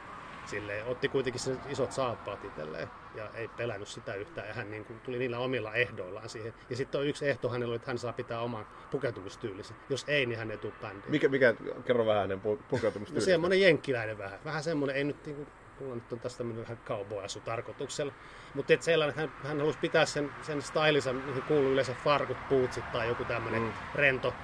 silleen, 0.47 0.87
otti 0.87 1.09
kuitenkin 1.09 1.41
sen 1.41 1.61
isot 1.69 1.93
saappaat 1.93 2.45
itselleen 2.45 2.89
ja 3.15 3.31
ei 3.35 3.49
pelännyt 3.49 3.89
sitä 3.89 4.15
yhtään. 4.15 4.49
Ja 4.49 4.55
hän 4.55 4.71
niin 4.71 4.85
kuin, 4.85 5.01
tuli 5.01 5.19
niillä 5.19 5.39
omilla 5.39 5.75
ehdoillaan 5.75 6.29
siihen. 6.29 6.55
Ja 6.71 6.77
sitten 6.77 7.01
on 7.01 7.07
yksi 7.07 7.29
ehto 7.29 7.49
hänellä, 7.49 7.77
että 7.77 7.91
hän 7.91 7.99
saa 7.99 8.13
pitää 8.13 8.41
oman 8.41 8.67
pukeutumistyylisen. 8.91 9.77
Jos 9.89 10.05
ei, 10.09 10.27
niin 10.27 10.39
hän 10.39 10.51
ei 10.51 10.59
tule 10.59 10.73
bändiin. 10.81 11.11
Mikä, 11.11 11.29
mikä 11.29 11.55
kerro 11.85 12.07
vähän 12.07 12.21
hänen 12.21 12.41
pukeutumistyylisen? 12.41 13.15
No 13.15 13.21
semmoinen 13.21 13.61
jenkkiläinen 13.61 14.19
vähän. 14.19 14.39
Vähän 14.45 14.63
semmoinen, 14.63 14.97
ei 14.97 15.05
nyt 15.05 15.27
niin 15.27 15.37
kuin, 15.37 15.49
mulla 15.81 15.95
nyt 15.95 16.13
on 16.13 16.21
tästä 16.21 16.45
mennyt 16.45 16.69
vähän 16.69 16.85
cowboy-asu 16.87 17.41
tarkoituksella. 17.41 18.13
Mutta 18.55 18.73
et 18.73 18.83
sellainen, 18.83 19.25
että 19.25 19.39
hän, 19.43 19.49
hän 19.49 19.59
halusi 19.59 19.79
pitää 19.79 20.07
sen, 20.07 20.31
sen 20.43 20.63
stylinsa, 20.63 21.13
mihin 21.13 21.43
kuuluu 21.43 21.73
yleensä 21.73 21.95
farkut, 22.05 22.49
puutsit 22.49 22.93
tai 22.93 23.09
joku 23.09 23.25
tämmöinen 23.25 23.63
mm. 23.63 23.73
rento 23.95 24.35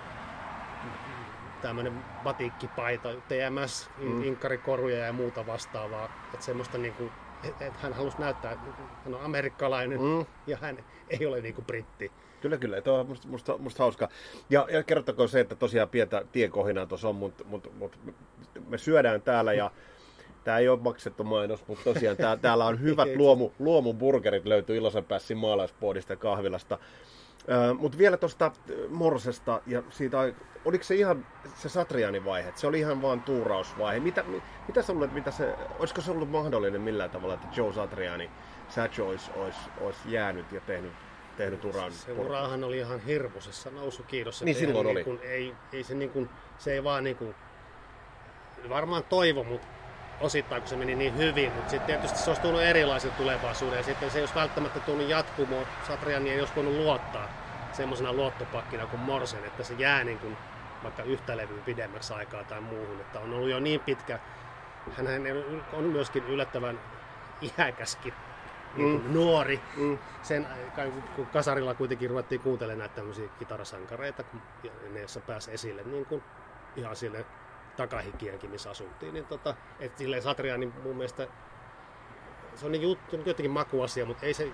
tämmöinen 1.62 2.04
batikkipaita, 2.24 3.08
TMS, 3.08 3.90
mm. 3.98 4.22
inkarikoruja 4.22 4.98
ja 4.98 5.12
muuta 5.12 5.46
vastaavaa. 5.46 6.30
Että 6.34 6.46
semmoista 6.46 6.78
niinku, 6.78 7.10
että 7.44 7.72
hän 7.82 7.92
halusi 7.92 8.18
näyttää, 8.18 8.52
että 8.52 8.66
hän 9.04 9.14
on 9.14 9.20
amerikkalainen 9.24 10.00
mm. 10.00 10.26
ja 10.46 10.56
hän 10.60 10.84
ei 11.10 11.26
ole 11.26 11.40
niinku 11.40 11.62
britti. 11.62 12.12
Kyllä, 12.40 12.56
kyllä. 12.56 12.80
Tuo 12.80 13.00
on 13.00 13.06
musta, 13.08 13.28
musta, 13.28 13.58
musta 13.58 13.82
hauska. 13.82 14.08
Ja, 14.50 14.66
ja 14.70 14.82
kertokoon 14.82 15.28
se, 15.28 15.40
että 15.40 15.54
tosiaan 15.54 15.88
pientä 15.88 16.24
tiekohinaa 16.32 16.86
tuossa 16.86 17.08
on, 17.08 17.14
mutta 17.14 17.44
mut, 17.44 17.72
mut, 17.78 17.98
me 18.68 18.78
syödään 18.78 19.22
täällä 19.22 19.52
ja 19.52 19.70
Tämä 20.44 20.58
ei 20.58 20.68
ole 20.68 20.80
maksettu 20.82 21.24
mainos, 21.24 21.68
mutta 21.68 21.84
tosiaan 21.84 22.16
tää, 22.16 22.36
täällä 22.46 22.66
on 22.66 22.80
hyvät 22.80 23.08
luomu, 23.16 23.50
luomuburgerit 23.58 24.44
löytyy 24.44 24.76
Ilosen 24.76 25.04
Pässin 25.04 25.36
maalaispoodista 25.36 26.12
ja 26.12 26.16
kahvilasta. 26.16 26.78
Mutta 27.78 27.98
vielä 27.98 28.16
tuosta 28.16 28.52
Morsesta 28.88 29.60
ja 29.66 29.82
siitä, 29.90 30.18
oliko 30.64 30.84
se 30.84 30.94
ihan 30.94 31.26
se 31.54 31.68
Satrianin 31.68 32.24
vaihe, 32.24 32.52
se 32.54 32.66
oli 32.66 32.78
ihan 32.78 33.02
vaan 33.02 33.20
tuurausvaihe. 33.20 34.00
Mitä, 34.00 34.24
mitä 34.68 34.82
sä 34.82 34.92
luulet, 34.92 35.12
mitä 35.12 35.30
se, 35.30 35.54
olisiko 35.78 36.00
se 36.00 36.10
ollut 36.10 36.30
mahdollinen 36.30 36.80
millään 36.80 37.10
tavalla, 37.10 37.34
että 37.34 37.46
Joe 37.56 37.72
Satriani, 37.72 38.30
Satch 38.68 39.00
olisi, 39.00 39.30
olisi, 39.36 39.58
olisi 39.80 40.00
jäänyt 40.06 40.52
ja 40.52 40.60
tehnyt, 40.60 40.92
tehnyt 41.36 41.64
uran? 41.64 41.92
Se 41.92 42.12
urahan 42.12 42.64
oli 42.64 42.78
ihan 42.78 43.00
hirmuisessa 43.00 43.70
nousukiidossa. 43.70 44.44
Niin 44.44 44.54
silloin 44.54 44.86
niin 44.86 44.96
oli. 44.96 45.04
Kun, 45.04 45.20
ei, 45.22 45.54
ei 45.72 45.84
se, 45.84 45.94
niin 45.94 46.10
kuin, 46.10 46.30
se 46.58 46.72
ei 46.72 46.84
vaan 46.84 47.04
niin 47.04 47.16
kuin, 47.16 47.34
varmaan 48.68 49.04
toivo, 49.04 49.44
mutta 49.44 49.66
osittain, 50.20 50.62
kun 50.62 50.68
se 50.68 50.76
meni 50.76 50.94
niin 50.94 51.16
hyvin, 51.16 51.52
mutta 51.52 51.70
sitten 51.70 51.86
tietysti 51.86 52.18
se 52.18 52.30
olisi 52.30 52.42
tullut 52.42 52.60
erilaisen 52.60 53.12
tulevaisuuden 53.12 53.76
ja 53.76 53.82
sitten 53.82 54.10
se 54.10 54.18
ei 54.18 54.22
olisi 54.22 54.34
välttämättä 54.34 54.80
tullut 54.80 55.08
jatkumoon. 55.08 55.66
Satriani 55.86 56.30
ei 56.30 56.40
olisi 56.40 56.56
voinut 56.56 56.74
luottaa 56.74 57.28
semmoisena 57.72 58.12
luottopakkina 58.12 58.86
kuin 58.86 59.00
Morsen, 59.00 59.44
että 59.44 59.64
se 59.64 59.74
jää 59.74 60.04
niin 60.04 60.18
kuin 60.18 60.36
vaikka 60.82 61.02
yhtä 61.02 61.36
levyä 61.36 61.62
pidemmäksi 61.64 62.12
aikaa 62.14 62.44
tai 62.44 62.60
muuhun, 62.60 63.00
että 63.00 63.20
on 63.20 63.34
ollut 63.34 63.50
jo 63.50 63.60
niin 63.60 63.80
pitkä, 63.80 64.18
hän 64.96 65.06
on 65.72 65.84
myöskin 65.84 66.24
yllättävän 66.24 66.80
iäkäskin 67.42 68.14
niin 68.76 69.02
mm. 69.02 69.12
nuori. 69.12 69.60
Mm. 69.76 69.98
Sen, 70.22 70.46
kun 71.16 71.26
kasarilla 71.26 71.74
kuitenkin 71.74 72.10
ruvettiin 72.10 72.40
kuuntelemaan 72.40 72.78
näitä 72.78 72.94
tämmöisiä 72.94 73.28
kitarasankareita, 73.38 74.24
ja 74.62 74.70
ne, 74.90 75.00
joissa 75.00 75.20
pääsi 75.20 75.52
esille 75.52 75.82
niin 75.82 76.06
kuin 76.06 76.22
ihan 76.76 76.96
sille 76.96 77.26
takahikienkin, 77.76 78.50
missä 78.50 78.70
asuttiin. 78.70 79.14
Niin 79.14 79.26
tota, 79.26 79.54
et 79.80 79.98
silleen 79.98 80.22
Satria, 80.22 80.56
niin 80.56 80.72
mun 80.82 80.96
mielestä 80.96 81.28
se 82.56 82.66
on 82.66 82.72
niin 82.72 82.82
juttu, 82.82 83.16
jotenkin 83.16 83.50
makuasia, 83.50 84.06
mutta 84.06 84.26
ei 84.26 84.34
se 84.34 84.52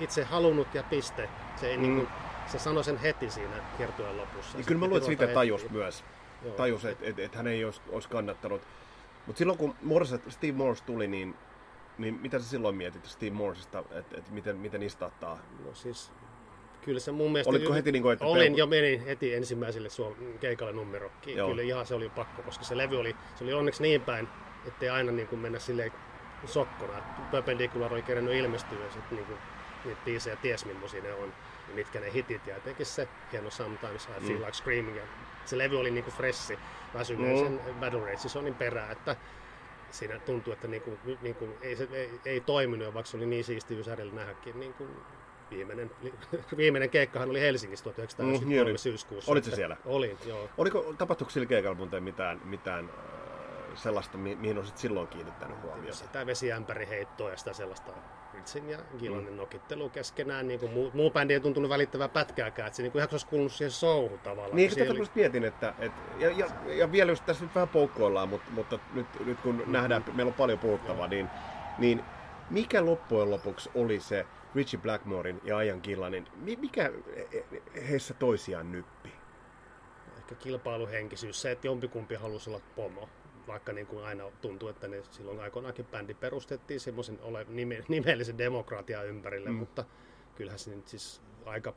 itse 0.00 0.24
halunnut 0.24 0.74
ja 0.74 0.82
piste. 0.82 1.28
Se, 1.56 1.68
ei 1.68 1.76
mm. 1.76 1.82
niin 1.82 1.96
kuin, 1.96 2.08
se 2.46 2.58
sanoi 2.58 2.84
sen 2.84 2.96
heti 2.96 3.30
siinä 3.30 3.56
kiertueen 3.76 4.16
lopussa. 4.16 4.58
Niin 4.58 4.66
kyllä 4.66 4.78
mä 4.78 4.86
luulen, 4.86 4.98
että 4.98 5.06
siitä 5.06 5.26
tajus 5.26 5.62
heti. 5.62 5.74
myös. 5.74 6.04
Joo. 6.42 6.54
Tajus, 6.54 6.84
että 6.84 7.06
et, 7.06 7.18
et 7.18 7.34
hän 7.34 7.46
ei 7.46 7.64
olisi, 7.64 7.80
olisi 7.88 8.08
kannattanut. 8.08 8.62
Mutta 9.26 9.38
silloin 9.38 9.58
kun 9.58 9.74
Morse, 9.82 10.20
Steve 10.28 10.52
Morse 10.52 10.84
tuli, 10.84 11.08
niin, 11.08 11.34
niin 11.98 12.14
mitä 12.14 12.38
sä 12.38 12.48
silloin 12.48 12.76
mietit 12.76 13.04
Steve 13.04 13.30
Morsesta, 13.30 13.84
että 13.90 14.16
et 14.18 14.30
miten, 14.30 14.56
miten 14.56 14.82
istattaa? 14.82 15.38
No 15.64 15.74
siis 15.74 16.12
kyllä 16.84 17.00
se 17.00 17.12
mun 17.12 17.32
mielestä... 17.32 17.50
Olitko 17.50 17.74
heti 17.74 17.92
niin 17.92 18.02
kuin, 18.02 18.12
että... 18.12 18.24
Olin 18.24 18.56
jo 18.56 18.66
menin 18.66 19.04
heti 19.04 19.34
ensimmäiselle 19.34 19.88
suom- 19.88 20.14
keikalle 20.40 20.72
numero. 20.72 21.10
Kyllä 21.24 21.62
ihan 21.62 21.86
se 21.86 21.94
oli 21.94 22.08
pakko, 22.08 22.42
koska 22.42 22.64
se 22.64 22.76
levy 22.76 22.96
oli, 23.00 23.16
se 23.34 23.44
oli 23.44 23.52
onneksi 23.52 23.82
niin 23.82 24.00
päin, 24.00 24.28
ettei 24.66 24.88
aina 24.88 25.12
niin 25.12 25.28
kuin 25.28 25.40
mennä 25.40 25.58
silleen 25.58 25.92
sokkona. 26.46 27.02
Perpendicular 27.30 27.92
oli 27.92 28.02
kerännyt 28.02 28.34
ilmestyä 28.34 28.78
ja 28.84 28.92
sitten 28.92 29.16
niin 29.16 29.26
kuin, 29.26 29.38
niitä 29.84 30.00
biisejä 30.04 30.36
ties 30.36 30.64
millaisia 30.64 31.02
ne 31.02 31.12
on 31.12 31.32
ja 31.68 31.74
mitkä 31.74 32.00
ne 32.00 32.12
hitit 32.12 32.46
ja 32.46 32.56
etenkin 32.56 32.86
se 32.86 33.08
hieno 33.32 33.50
Sometimes 33.50 34.04
I 34.04 34.20
Feel 34.26 34.38
mm. 34.38 34.44
Like 34.44 34.52
Screaming. 34.52 34.96
Ja 34.96 35.02
se 35.44 35.58
levy 35.58 35.80
oli 35.80 35.90
niinku 35.90 36.10
fressi 36.10 36.58
väsyneen 36.94 37.36
mm. 37.36 37.58
sen 37.58 37.74
Battle 37.74 38.00
Racesonin 38.00 38.54
perään, 38.54 38.92
että 38.92 39.16
siinä 39.90 40.18
tuntuu, 40.18 40.52
että 40.52 40.68
niinku, 40.68 40.98
niinku, 41.22 41.48
ei, 41.62 41.76
se, 41.76 41.88
ei, 41.92 42.10
ei 42.24 42.40
toiminut, 42.40 42.94
vaikka 42.94 43.10
se 43.10 43.16
oli 43.16 43.26
niin 43.26 43.44
siisti 43.44 43.80
Ysärillä 43.80 44.14
nähdäkin 44.14 44.60
niinku, 44.60 44.86
viimeinen, 45.50 45.90
viimeinen 46.56 46.90
keikkahan 46.90 47.30
oli 47.30 47.40
Helsingissä 47.40 47.84
1993 47.84 48.72
mm, 48.72 48.76
syyskuussa. 48.76 49.32
Olitko 49.32 49.56
siellä? 49.56 49.76
Olin, 49.84 50.18
joo. 50.26 50.48
Oliko, 50.58 50.94
tapahtuiko 50.98 51.30
sillä 51.30 51.46
keikalla 51.46 52.00
mitään, 52.00 52.40
mitään 52.44 52.90
sellaista, 53.74 54.18
mihin 54.18 54.58
olisit 54.58 54.78
silloin 54.78 55.08
kiinnittänyt 55.08 55.62
huomiota? 55.62 55.96
Sitä 55.96 56.26
vesiämpäri 56.26 56.88
heittoa 56.88 57.30
ja 57.30 57.36
sitä 57.36 57.52
sellaista 57.52 57.92
Ritsin 58.34 58.70
ja 58.70 58.78
Gilonin 58.98 59.30
mm. 59.30 59.36
nokittelu 59.36 59.88
keskenään. 59.88 60.48
Niin 60.48 60.60
kuin 60.60 60.72
muu, 60.72 60.90
muu 60.94 61.10
bändi 61.10 61.34
ei 61.34 61.40
tuntunut 61.40 61.70
välittävää 61.70 62.08
pätkääkään, 62.08 62.66
että 62.66 62.76
se 62.76 62.82
niin 62.82 62.92
kuin 62.92 63.00
ihan 63.00 63.08
olisi 63.12 63.26
kuulunut 63.26 63.52
siihen 63.52 63.70
showhun 63.70 64.18
tavallaan. 64.18 64.56
Niin, 64.56 64.70
tätä 64.70 64.90
oli... 64.90 65.08
mietin, 65.14 65.44
että, 65.44 65.74
että 65.78 66.00
ja, 66.18 66.30
ja, 66.30 66.46
ja, 66.66 66.92
vielä 66.92 67.12
just 67.12 67.26
tässä 67.26 67.44
nyt 67.44 67.54
vähän 67.54 67.68
poukkoillaan, 67.68 68.28
mutta, 68.28 68.50
mutta 68.50 68.78
nyt, 68.94 69.06
nyt 69.26 69.40
kun 69.40 69.54
mm-hmm. 69.54 69.72
nähdään, 69.72 70.04
meillä 70.14 70.30
on 70.30 70.34
paljon 70.34 70.58
puhuttavaa, 70.58 71.08
niin, 71.08 71.28
niin 71.78 72.04
mikä 72.50 72.84
loppujen 72.84 73.30
lopuksi 73.30 73.70
oli 73.74 74.00
se 74.00 74.26
Richie 74.54 74.80
Blackmorein 74.80 75.40
ja 75.44 75.60
Ian 75.62 75.80
Gillanin, 75.82 76.26
mikä 76.58 76.92
heissä 77.88 78.14
toisiaan 78.14 78.72
nyppi? 78.72 79.12
Ehkä 80.18 80.34
kilpailuhenkisyys, 80.34 81.42
se, 81.42 81.50
että 81.50 81.66
jompikumpi 81.66 82.14
halusi 82.14 82.50
olla 82.50 82.60
pomo 82.76 83.08
vaikka 83.48 83.72
niin 83.72 83.86
kuin 83.86 84.04
aina 84.04 84.24
tuntuu, 84.40 84.68
että 84.68 84.88
ne 84.88 85.02
silloin 85.10 85.40
aikoinaankin 85.40 85.84
bändi 85.84 86.14
perustettiin 86.14 86.80
semmoisen 86.80 87.18
ole, 87.22 87.46
nime, 87.48 87.84
nimellisen 87.88 88.38
demokratian 88.38 89.06
ympärille, 89.06 89.50
mm. 89.50 89.56
mutta 89.56 89.84
kyllähän 90.34 90.58
se 90.58 90.70
nyt 90.70 90.88
siis 90.88 91.22
aika 91.44 91.74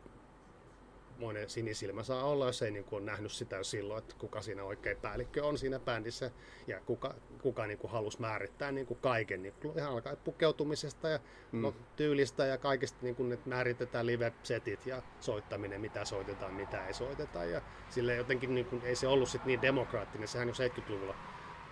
monen 1.22 1.50
sinisilmä 1.50 2.04
saa 2.04 2.24
olla, 2.24 2.46
jos 2.46 2.62
ei 2.62 2.72
niin 2.72 2.84
kuin 2.84 3.04
ole 3.04 3.12
nähnyt 3.12 3.32
sitä 3.32 3.64
silloin, 3.64 4.04
että 4.04 4.16
kuka 4.18 4.42
siinä 4.42 4.64
oikein 4.64 4.98
päällikkö 4.98 5.46
on 5.46 5.58
siinä 5.58 5.80
bändissä 5.80 6.32
ja 6.68 6.80
kuka, 6.80 7.16
kuka 7.42 7.68
niin 7.68 7.78
kuin 7.78 7.92
halusi 7.92 8.22
määrittää 8.22 8.72
niin 8.72 8.88
kuin 8.88 9.00
kaiken. 9.02 9.42
Niin 9.42 9.54
kuin 9.62 9.78
ihan 9.78 9.92
alkaa 9.92 10.16
pukeutumisesta 10.16 11.10
ja 11.10 11.20
mm. 11.52 11.62
no, 11.62 11.74
tyylistä 11.96 12.46
ja 12.46 12.58
kaikesta 12.58 12.98
niin 13.02 13.16
kuin, 13.16 13.32
että 13.32 13.50
määritetään 13.50 14.06
live-setit 14.06 14.86
ja 14.86 15.02
soittaminen, 15.20 15.82
mitä 15.82 16.06
soitetaan, 16.06 16.54
mitä 16.54 16.88
ei 16.88 16.94
soiteta. 16.94 17.44
Ja 17.44 17.62
sille 17.90 18.16
jotenkin 18.16 18.56
niin 18.56 18.66
kuin, 18.66 18.82
ei 18.86 18.96
se 18.96 19.08
ollut 19.08 19.30
sit 19.30 19.46
niin 19.46 19.62
demokraattinen, 19.62 20.28
sehän 20.28 20.48
jo 20.48 20.54
70-luvulla 20.54 21.16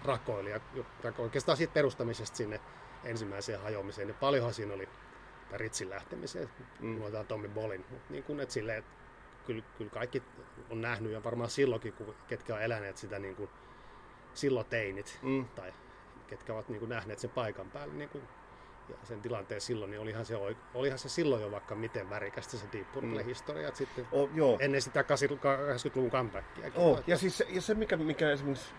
rakoili. 0.03 0.50
Ja 0.50 0.62
oikeastaan 1.18 1.58
siitä 1.58 1.74
perustamisesta 1.74 2.38
sinne 2.38 2.60
ensimmäiseen 3.03 3.62
hajoamiseen, 3.62 4.08
niin 4.08 4.18
paljonhan 4.18 4.53
siinä 4.53 4.74
oli 4.74 4.89
Ritsin 5.53 5.89
lähtemiseen, 5.89 6.50
mm. 6.79 7.00
luotaan 7.00 7.27
Tommy 7.27 7.50
Bolin. 7.50 7.86
Mutta 7.89 8.13
niin 8.13 8.24
kuin, 8.24 8.39
että 8.39 8.53
silleen, 8.53 8.77
että 8.77 8.99
kyllä, 9.50 9.63
kyllä, 9.77 9.91
kaikki 9.91 10.24
on 10.70 10.82
nähnyt 10.82 11.12
ja 11.12 11.24
varmaan 11.24 11.50
silloinkin, 11.50 11.94
kun 11.94 12.15
ketkä 12.27 12.56
on 12.56 12.62
eläneet 12.62 12.98
sitä 12.98 13.20
niin 13.20 13.36
kuin 13.36 13.50
silloin 14.34 14.65
teinit 14.65 15.20
mm. 15.22 15.46
tai 15.46 15.74
ketkä 16.27 16.53
ovat 16.53 16.70
niin 16.70 16.79
kuin 16.79 16.89
nähneet 16.89 17.20
sen 17.20 17.29
paikan 17.29 17.72
päällä 17.72 17.94
niin 17.94 18.10
kuin, 18.10 18.24
ja 18.89 18.96
sen 19.03 19.22
tilanteen 19.22 19.62
silloin, 19.62 19.91
niin 19.91 20.01
olihan 20.01 20.25
se, 20.25 20.36
olihan 20.74 21.00
se 21.00 21.10
silloin 21.10 21.41
jo 21.41 21.51
vaikka 21.51 21.75
miten 21.75 22.10
värikästä 22.10 22.58
se 22.58 22.65
Deep 22.74 22.91
Purple-historia 22.91 23.70
mm. 23.70 23.75
sitten 23.75 24.08
oh, 24.12 24.29
joo. 24.34 24.58
ennen 24.60 24.82
sitä 24.82 25.01
80-luvun 25.01 26.12
comebackia. 26.12 26.72
Oh, 26.75 27.03
ja, 27.08 27.18
siis, 27.18 27.44
ja 27.50 27.62
se, 27.62 27.74
mikä, 27.74 27.98
mikä 27.98 28.32
esimerkiksi 28.32 28.74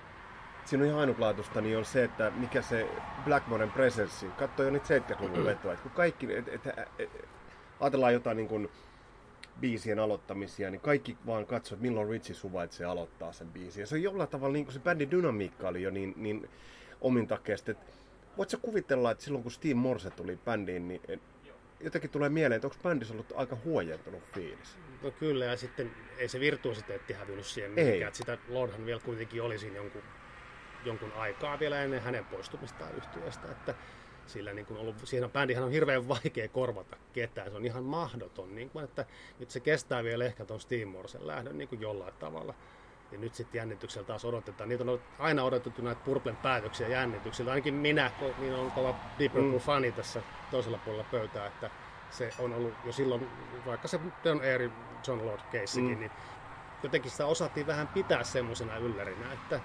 siinä 0.64 0.84
on 0.84 0.88
ihan 0.88 1.00
ainutlaatuista, 1.00 1.60
niin 1.60 1.78
on 1.78 1.84
se, 1.84 2.04
että 2.04 2.32
mikä 2.36 2.62
se 2.62 2.88
Blackmoren 3.24 3.70
presenssi, 3.70 4.26
katsoi 4.26 4.66
jo 4.66 4.72
niitä 4.72 4.98
70-luvun 4.98 5.44
vetoa, 5.50 5.72
että 5.72 5.82
kun 5.82 5.92
kaikki, 5.92 6.34
et, 6.34 6.48
et, 6.48 6.66
et, 6.66 6.78
et, 6.98 7.28
ajatellaan 7.80 8.12
jotain 8.12 8.36
niin 8.36 8.48
kuin 8.48 8.70
biisien 9.60 9.98
aloittamisia, 9.98 10.70
niin 10.70 10.80
kaikki 10.80 11.16
vaan 11.26 11.46
katsoo, 11.46 11.76
että 11.76 11.82
milloin 11.82 12.08
Richie 12.08 12.36
suvaitsee 12.36 12.86
aloittaa 12.86 13.32
sen 13.32 13.48
biisin. 13.48 13.80
Ja 13.80 13.86
se 13.86 13.94
on 13.94 14.02
jollain 14.02 14.28
tavalla, 14.28 14.52
niin 14.52 14.64
kuin 14.64 14.74
se 14.74 14.80
bändin 14.80 15.10
dynamiikka 15.10 15.68
oli 15.68 15.82
jo 15.82 15.90
niin, 15.90 16.14
niin 16.16 16.48
omin 17.00 17.26
takeesta. 17.26 17.72
Voitko 18.36 18.58
kuvitella, 18.62 19.10
että 19.10 19.24
silloin 19.24 19.42
kun 19.42 19.52
Steve 19.52 19.74
Morse 19.74 20.10
tuli 20.10 20.38
bändiin, 20.44 20.88
niin 20.88 21.02
jotenkin 21.80 22.10
tulee 22.10 22.28
mieleen, 22.28 22.56
että 22.56 22.66
onko 22.66 22.76
bändissä 22.82 23.14
ollut 23.14 23.32
aika 23.36 23.56
huojentunut 23.64 24.22
fiilis? 24.34 24.78
No 25.02 25.10
kyllä, 25.10 25.44
ja 25.44 25.56
sitten 25.56 25.90
ei 26.18 26.28
se 26.28 26.40
virtuositeetti 26.40 27.12
hävinnyt 27.12 27.46
siihen 27.46 27.70
mihinkään. 27.70 28.08
Että 28.08 28.18
sitä 28.18 28.38
Lordhan 28.48 28.86
vielä 28.86 29.00
kuitenkin 29.00 29.42
oli 29.42 29.58
siinä 29.58 29.76
jonkun, 29.76 30.02
jonkun 30.84 31.12
aikaa 31.12 31.60
vielä 31.60 31.82
ennen 31.82 32.02
hänen 32.02 32.24
poistumistaan 32.24 32.94
yhtiöstä. 32.96 33.50
Että 33.50 33.74
sillä 34.30 34.52
niin 34.52 34.66
kuin 34.66 34.80
ollut, 34.80 34.96
siinä 35.04 35.28
bändihän 35.28 35.64
on 35.64 35.70
hirveän 35.70 36.08
vaikea 36.08 36.48
korvata 36.48 36.96
ketään. 37.12 37.50
Se 37.50 37.56
on 37.56 37.66
ihan 37.66 37.84
mahdoton, 37.84 38.54
niin 38.54 38.70
kuin, 38.70 38.84
että 38.84 39.04
nyt 39.38 39.50
se 39.50 39.60
kestää 39.60 40.04
vielä 40.04 40.24
ehkä 40.24 40.44
tuon 40.44 40.60
Steve 40.60 40.84
Morsen 40.84 41.26
lähdön 41.26 41.58
niin 41.58 41.68
kuin 41.68 41.80
jollain 41.80 42.14
tavalla. 42.18 42.54
Ja 43.12 43.18
nyt 43.18 43.34
sitten 43.34 43.58
jännityksellä 43.58 44.06
taas 44.06 44.24
odotetaan. 44.24 44.68
Niitä 44.68 44.84
on 44.84 45.00
aina 45.18 45.42
odotettu 45.42 45.82
näitä 45.82 46.00
Purplen 46.04 46.36
päätöksiä 46.36 46.88
jännityksellä. 46.88 47.50
Ainakin 47.50 47.74
minä, 47.74 48.10
kun 48.18 48.34
niin 48.38 48.54
on 48.54 48.70
kova 48.70 48.94
Deep 49.18 49.34
mm. 49.34 49.92
tässä 49.96 50.22
toisella 50.50 50.78
puolella 50.78 51.06
pöytää, 51.10 51.46
että 51.46 51.70
se 52.10 52.30
on 52.38 52.52
ollut 52.52 52.74
jo 52.84 52.92
silloin, 52.92 53.28
vaikka 53.66 53.88
se 53.88 54.00
on 54.30 54.40
Air 54.40 54.70
John 55.06 55.26
Lord 55.26 55.40
keissikin, 55.50 55.90
mm. 55.90 56.00
niin 56.00 56.10
jotenkin 56.82 57.10
sitä 57.10 57.26
osattiin 57.26 57.66
vähän 57.66 57.88
pitää 57.88 58.24
semmoisena 58.24 58.76
yllärinä, 58.76 59.32
että 59.32 59.60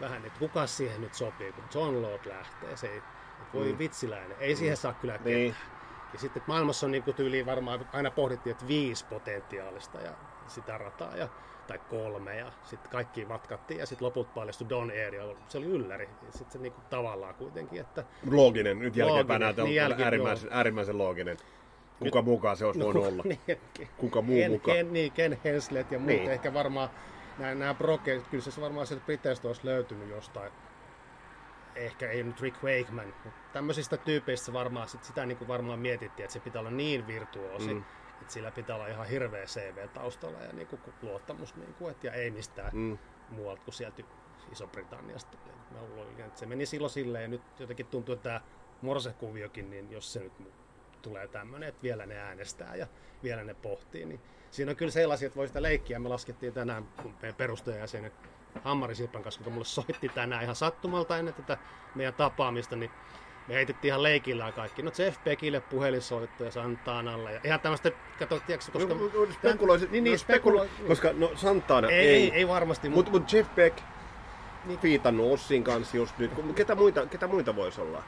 vähän, 0.00 0.24
että 0.24 0.38
kuka 0.38 0.66
siihen 0.66 1.00
nyt 1.00 1.14
sopii, 1.14 1.52
kun 1.52 1.64
John 1.74 2.02
Lord 2.02 2.26
lähtee. 2.26 2.76
Se 2.76 2.86
ei, 2.86 3.02
voi 3.54 3.72
mm. 3.72 3.78
vitsiläinen, 3.78 4.36
ei 4.40 4.54
mm. 4.54 4.58
siihen 4.58 4.76
saa 4.76 4.92
kyllä 4.92 5.18
ketään. 5.18 5.34
Niin. 5.34 5.54
Ja 6.12 6.18
sitten 6.18 6.42
maailmassa 6.46 6.86
on 6.86 6.92
niin 6.92 7.14
tyyliin 7.16 7.46
varmaan 7.46 7.88
aina 7.92 8.10
pohdittiin, 8.10 8.52
että 8.52 8.68
viisi 8.68 9.04
potentiaalista 9.04 10.00
ja 10.00 10.10
sitä 10.46 10.78
rataa 10.78 11.16
ja, 11.16 11.28
tai 11.66 11.78
kolme 11.78 12.36
ja 12.36 12.52
sitten 12.62 12.90
kaikki 12.90 13.24
matkattiin 13.24 13.80
ja 13.80 13.86
sitten 13.86 14.06
loput 14.06 14.34
paljastui 14.34 14.68
Don 14.68 14.90
Air 14.90 15.14
ja 15.14 15.34
se 15.48 15.58
oli 15.58 15.66
ylläri. 15.66 16.08
Ja 16.26 16.32
sitten 16.32 16.52
se 16.52 16.58
niin 16.58 16.72
kuin 16.72 16.84
tavallaan 16.90 17.34
kuitenkin, 17.34 17.80
että... 17.80 18.04
Looginen, 18.30 18.78
nyt 18.78 18.96
jälkeenpäin 18.96 19.40
näytä 19.40 19.62
on 19.62 19.66
niin 19.68 19.76
jälkeen, 19.76 20.04
äärimmäisen, 20.04 20.50
äärimmäisen 20.52 20.98
looginen. 20.98 21.36
Kuka 21.98 22.18
nyt, 22.18 22.26
mukaan 22.26 22.56
se 22.56 22.64
olisi 22.64 22.80
no, 22.80 22.86
voinut 22.86 23.06
olla? 23.08 23.22
Niin, 23.26 23.58
Kuka 23.96 24.22
muu 24.22 24.36
Ken, 24.36 24.50
mukaan? 24.50 24.76
Ken, 24.76 24.92
niin, 24.92 25.12
Ken 25.12 25.38
Henslet 25.44 25.92
ja 25.92 25.98
muut. 25.98 26.08
Niin. 26.08 26.30
Ehkä 26.30 26.54
varmaan 26.54 26.90
nämä, 27.38 27.54
nämä 27.54 27.74
brokeet, 27.74 28.28
kyllä 28.28 28.44
se 28.44 28.60
varmaan 28.60 28.86
sieltä 28.86 29.04
Briteistä 29.04 29.48
olisi 29.48 29.60
löytynyt 29.64 30.08
jostain. 30.08 30.52
Ehkä 31.80 32.10
ei 32.10 32.22
nyt 32.22 32.40
Rick 32.40 32.62
Wakeman, 32.62 33.14
mutta 33.24 33.40
tämmöisistä 33.52 33.96
tyypeistä 33.96 34.52
varmaan 34.52 34.88
sit 34.88 35.04
sitä 35.04 35.26
niin 35.26 35.38
kuin 35.38 35.48
varmaan 35.48 35.78
mietittiin, 35.78 36.24
että 36.24 36.32
se 36.32 36.40
pitää 36.40 36.60
olla 36.60 36.70
niin 36.70 37.06
virtuosi, 37.06 37.74
mm. 37.74 37.84
että 38.20 38.32
sillä 38.32 38.50
pitää 38.50 38.76
olla 38.76 38.86
ihan 38.86 39.06
hirveä 39.06 39.44
CV 39.44 39.88
taustalla 39.88 40.38
ja 40.38 40.52
niin 40.52 40.66
kuin 40.66 40.80
luottamus, 41.02 41.56
niin 41.56 41.74
kuin, 41.74 41.90
että, 41.90 42.06
ja 42.06 42.12
ei 42.12 42.30
mistään 42.30 42.70
mm. 42.72 42.98
muualta 43.28 43.62
kuin 43.64 43.74
sieltä 43.74 44.02
Iso-Britanniasta. 44.52 45.38
Mä 45.70 45.82
luulen, 45.82 46.20
että 46.20 46.40
se 46.40 46.46
meni 46.46 46.66
silloin 46.66 46.90
silleen 46.90 47.22
ja 47.22 47.28
nyt 47.28 47.42
jotenkin 47.60 47.86
tuntuu, 47.86 48.12
että 48.12 48.22
tämä 48.22 48.40
Morse-kuviokin, 48.82 49.70
niin 49.70 49.90
jos 49.90 50.12
se 50.12 50.20
nyt 50.20 50.32
tulee 51.02 51.28
tämmöinen, 51.28 51.68
että 51.68 51.82
vielä 51.82 52.06
ne 52.06 52.18
äänestää 52.18 52.76
ja 52.76 52.86
vielä 53.22 53.44
ne 53.44 53.54
pohtii. 53.54 54.04
Niin 54.04 54.20
siinä 54.50 54.70
on 54.70 54.76
kyllä 54.76 54.92
sellaisia, 54.92 55.26
että 55.26 55.36
voi 55.36 55.46
sitä 55.48 55.62
leikkiä. 55.62 55.98
Me 55.98 56.08
laskettiin 56.08 56.52
tänään, 56.52 56.88
kun 57.02 57.14
meidän 57.22 57.36
perustajajäsenet 57.36 58.12
Hammari 58.64 58.94
Sirpan 58.94 59.22
kanssa, 59.22 59.44
kun 59.44 59.52
mulle 59.52 59.64
soitti 59.64 60.08
tänään 60.08 60.42
ihan 60.42 60.56
sattumalta 60.56 61.18
ennen 61.18 61.34
tätä 61.34 61.58
meidän 61.94 62.14
tapaamista, 62.14 62.76
niin 62.76 62.90
me 63.48 63.54
heitettiin 63.54 63.88
ihan 63.88 64.02
leikillään 64.02 64.52
kaikki. 64.52 64.82
No 64.82 64.90
Jeff 64.98 65.24
Beckille 65.24 65.60
puhelinsoittoja 65.60 66.50
Santanalle 66.50 67.32
ja 67.32 67.40
ihan 67.44 67.60
tämmöistä, 67.60 67.90
kato, 68.18 68.40
tiedätkö, 68.46 68.72
koska... 68.72 68.94
No, 68.94 69.32
spekuloisit, 69.32 69.90
niin, 69.90 70.04
niin, 70.04 70.12
no, 70.12 70.18
spekulo, 70.18 70.66
koska 70.88 71.12
no 71.12 71.30
Santana 71.34 71.88
ei. 71.88 72.08
Ei, 72.08 72.32
ei 72.32 72.48
varmasti. 72.48 72.88
Mutta 72.88 73.10
mut 73.10 73.32
Jeff 73.32 73.54
Beck, 73.54 73.78
niin. 74.64 74.78
fiitannut 74.78 75.32
Ossin 75.32 75.64
kanssa 75.64 75.96
just 75.96 76.18
nyt. 76.18 76.30
Ketä 76.54 76.74
muita, 76.74 77.06
ketä 77.06 77.26
muita 77.26 77.56
voisi 77.56 77.80
olla? 77.80 78.02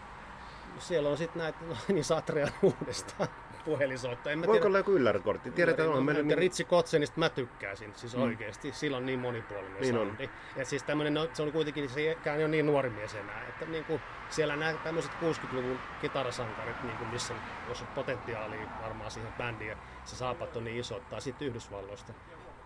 Siellä 0.79 1.09
on 1.09 1.17
sitten 1.17 1.43
näitä, 1.43 1.59
niin 1.88 2.05
Satrian 2.05 2.50
uudestaan 2.62 3.29
puhelinsoitto. 3.64 4.31
En 4.31 4.47
Voiko 4.47 4.67
olla 4.67 4.79
joku 4.79 4.91
yllärikortti? 4.91 5.50
Tiedetään, 5.50 5.88
on 5.88 6.05
meillä... 6.05 6.23
Niin... 6.23 6.38
Ritsi 6.38 6.64
Kotsenista 6.64 7.19
mä 7.19 7.29
tykkäsin, 7.29 7.93
siis 7.97 8.17
mm. 8.17 8.23
oikeasti. 8.23 8.73
Sillä 8.73 8.97
on 8.97 9.07
niin 9.07 9.19
monipuolinen 9.19 9.81
niin 9.81 9.95
soundi. 9.95 10.25
On. 10.25 10.31
Ja 10.57 10.64
siis 10.64 10.83
tämmönen, 10.83 11.14
no, 11.14 11.29
se 11.33 11.43
on 11.43 11.52
kuitenkin, 11.52 11.88
se 11.88 12.00
ei 12.00 12.17
ole 12.26 12.49
niin 12.49 12.66
nuori 12.66 12.90
mies 12.90 13.14
enää. 13.14 13.49
Että 13.49 13.64
niin 13.64 13.85
kuin, 13.85 14.01
siellä 14.31 14.57
nämä 14.57 14.75
tämmöiset 14.85 15.12
60-luvun 15.12 15.79
kitarasankarit, 16.01 16.83
niin 16.83 16.96
kuin 16.96 17.09
missä 17.09 17.35
jos 17.68 17.81
on 17.81 17.87
potentiaalia 17.87 18.66
varmaan 18.83 19.11
siihen 19.11 19.33
bändiin, 19.33 19.79
se 20.05 20.16
saapat 20.16 20.57
on 20.57 20.64
niin 20.64 20.81
iso, 20.81 21.01
tai 21.11 21.20
sitten 21.20 21.49
Yhdysvalloista. 21.49 22.12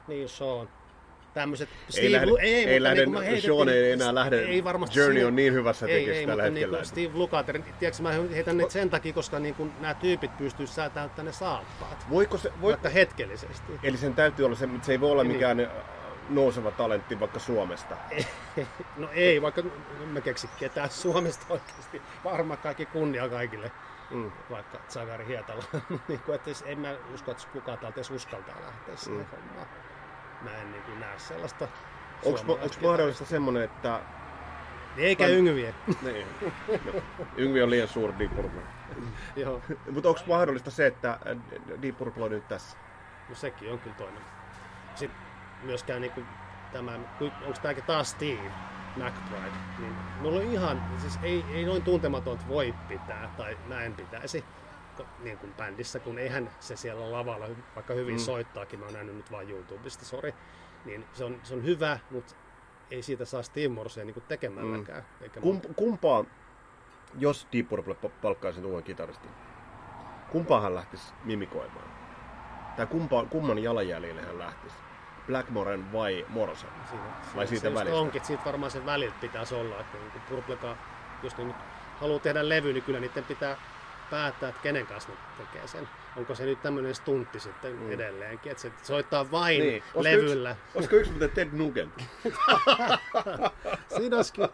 Niin 0.09 0.29
Sean, 0.29 0.69
tämmöiset... 1.37 1.69
Steve 1.89 2.07
ei 2.07 2.13
lähde, 2.13 2.27
Lu- 2.27 2.37
ei, 2.37 2.55
ei, 2.55 2.65
ei 2.65 2.83
lähde, 2.83 3.07
niin 3.07 3.43
Sean 3.43 3.69
ei 3.69 3.93
enää 3.93 4.15
lähde, 4.15 4.41
ei 4.41 4.65
varmasti 4.65 4.99
Journey 4.99 5.25
on 5.25 5.37
niin 5.37 5.53
hyvässä 5.53 5.87
tekessä 5.87 6.27
tällä 6.27 6.43
hetkellä. 6.43 6.77
Niin 6.77 6.87
Steve 6.87 7.11
Lukather, 7.15 7.63
tiedätkö, 7.79 8.03
mä 8.03 8.11
heitän 8.35 8.57
ne 8.57 8.65
sen 8.69 8.91
takia, 8.91 9.13
koska 9.13 9.39
niin 9.39 9.55
kuin 9.55 9.73
nämä 9.81 9.95
tyypit 9.95 10.39
pystyy 10.39 10.67
säätämään 10.67 11.11
ne 11.23 11.33
saappaat. 11.33 12.07
Voiko 12.11 12.39
se, 12.39 12.53
voi... 12.61 12.73
Vaikka 12.73 12.89
hetkellisesti. 12.89 13.73
Eli 13.83 13.97
sen 13.97 14.15
täytyy 14.15 14.47
olla 14.47 14.57
se, 14.57 14.69
se 14.83 14.93
ei 14.93 15.01
voi 15.01 15.11
olla 15.11 15.23
niin, 15.23 15.33
mikään 15.33 15.57
niin. 15.57 15.69
nouseva 16.29 16.71
talentti 16.71 17.21
vaikka 17.21 17.39
Suomesta. 17.39 17.97
no 18.97 19.09
ei, 19.13 19.43
vaikka 19.43 19.63
mä 20.13 20.21
keksi 20.21 20.49
ketään 20.59 20.91
Suomesta 20.91 21.47
oikeasti. 21.49 22.03
Varmaan 22.25 22.59
kaikki 22.59 22.87
kunnia 22.87 23.29
kaikille. 23.29 23.73
Mm. 24.11 24.33
vaikka 24.51 24.79
Zakari 24.89 25.27
Hietala. 25.27 25.65
niin 26.09 26.21
kuin, 26.21 26.35
että 26.35 26.51
en 26.67 26.79
mä 26.79 26.97
usko, 27.15 27.31
että 27.31 27.45
kukaan 27.53 27.79
täältä 27.79 27.99
edes 28.01 28.11
uskaltaa 28.11 28.61
lähteä 28.61 28.97
siihen 28.97 29.21
mm. 29.21 29.31
hommaan 29.31 29.67
mä 30.51 30.57
en 30.57 30.73
niin 30.73 30.83
kuin 30.83 31.01
näe 31.01 31.19
sellaista 31.19 31.69
Onko 32.25 32.59
mahdollista 32.83 33.25
semmoinen, 33.25 33.63
että... 33.63 34.01
Eikä 34.97 35.25
Van... 35.25 35.33
Yngviä. 35.33 35.75
niin. 36.03 36.27
No, 36.69 37.03
Yngvi 37.37 37.63
on 37.63 37.71
liian 37.71 37.89
suuri 37.89 38.19
Deep 38.19 38.37
Purple. 38.37 38.61
Joo. 39.43 39.63
Mutta 39.91 40.09
onko 40.09 40.21
mahdollista 40.27 40.71
se, 40.71 40.87
että 40.87 41.19
Deep 41.83 41.99
Purple 41.99 42.25
on 42.25 42.31
nyt 42.31 42.49
tässä? 42.49 42.77
No 43.29 43.35
sekin 43.35 43.73
on 43.73 43.79
kyllä 43.79 43.97
toinen. 43.97 44.23
Sitten 44.95 45.21
myöskään 45.63 46.01
niin 46.01 46.13
kuin 46.13 46.27
tämä, 46.73 46.93
onko 47.21 47.59
tämäkin 47.63 47.85
taas 47.85 48.11
Steve 48.11 48.51
McBride, 48.97 49.57
niin 49.79 49.93
mulla 50.21 50.41
on 50.41 50.47
ihan, 50.47 50.83
siis 50.99 51.19
ei, 51.23 51.45
ei 51.55 51.65
noin 51.65 51.83
tuntematon 51.83 52.39
voi 52.49 52.75
pitää, 52.89 53.31
tai 53.37 53.59
mä 53.69 53.83
en 53.83 53.95
pitäisi 53.95 54.45
niin 55.19 55.39
kuin 55.39 55.55
bändissä, 55.55 55.99
kun 55.99 56.19
eihän 56.19 56.51
se 56.61 56.77
siellä 56.77 57.13
lavalla, 57.13 57.47
vaikka 57.75 57.95
hyvin 57.95 58.15
mm. 58.15 58.19
soittaakin, 58.19 58.79
mä 58.79 58.85
oon 58.85 58.95
nähnyt 58.95 59.17
nyt 59.17 59.31
vain 59.31 59.51
YouTubesta, 59.51 60.05
sori, 60.05 60.35
niin 60.85 61.05
se 61.13 61.25
on, 61.25 61.41
se 61.43 61.55
on 61.55 61.65
hyvä, 61.65 61.99
mutta 62.11 62.35
ei 62.91 63.03
siitä 63.03 63.25
saa 63.25 63.43
Steve 63.43 63.69
Morsea 63.69 64.05
niin 64.05 64.23
tekemälläkään. 64.29 65.03
Mm. 65.03 65.25
Eikä 65.25 65.41
Kump, 65.41 65.65
kumpaa, 65.77 66.25
jos 67.19 67.49
Deep 67.53 67.69
Purple 67.69 67.95
palkkaisi 67.95 68.61
uuden 68.61 68.85
kitaristin, 68.85 69.31
kumpaan 70.33 70.63
hän 70.63 70.75
lähtisi 70.75 71.13
mimikoimaan? 71.25 71.97
Tai 72.77 72.87
kumpa, 72.87 73.25
kumman 73.25 73.59
jalanjäljelle 73.59 74.23
hän 74.23 74.39
lähtisi? 74.39 74.75
Blackmoren 75.27 75.93
vai 75.93 76.27
Morrison? 76.29 76.71
Siinä, 76.91 77.05
vai 77.37 77.47
siitä 77.47 77.75
välistä? 77.75 77.99
Onkin, 77.99 78.25
siitä 78.25 78.45
varmaan 78.45 78.71
sen 78.71 78.87
väliltä 78.87 79.17
pitäisi 79.21 79.55
olla, 79.55 79.81
että 79.81 79.99
niin 79.99 80.23
Purpleka, 80.29 80.77
jos 81.23 81.37
ne 81.39 81.45
nyt 81.45 81.57
haluaa 82.01 82.19
tehdä 82.19 82.49
levy, 82.49 82.73
niin 82.73 82.83
kyllä 82.83 83.01
niiden 83.01 83.25
pitää 83.25 83.57
päättää, 84.11 84.49
että 84.49 84.63
kenen 84.63 84.87
kanssa 84.87 85.13
ne 85.13 85.45
tekee 85.45 85.67
sen. 85.67 85.89
Onko 86.17 86.35
se 86.35 86.45
nyt 86.45 86.63
tämmöinen 86.63 86.95
stuntti 86.95 87.41
sitten 87.41 87.73
mm. 87.73 87.91
edelleenkin, 87.91 88.53
että 88.53 88.63
se 88.63 88.73
soittaa 88.83 89.31
vain 89.31 89.61
niin. 89.61 89.83
levyllä. 89.95 90.51
Yksi, 90.51 90.63
olisiko 90.75 90.97
yksi 90.97 91.11
muuten 91.11 91.31
Ted 91.31 91.49
Nugent? 91.53 91.93
Siinä 93.97 94.17
olisikin, 94.17 94.49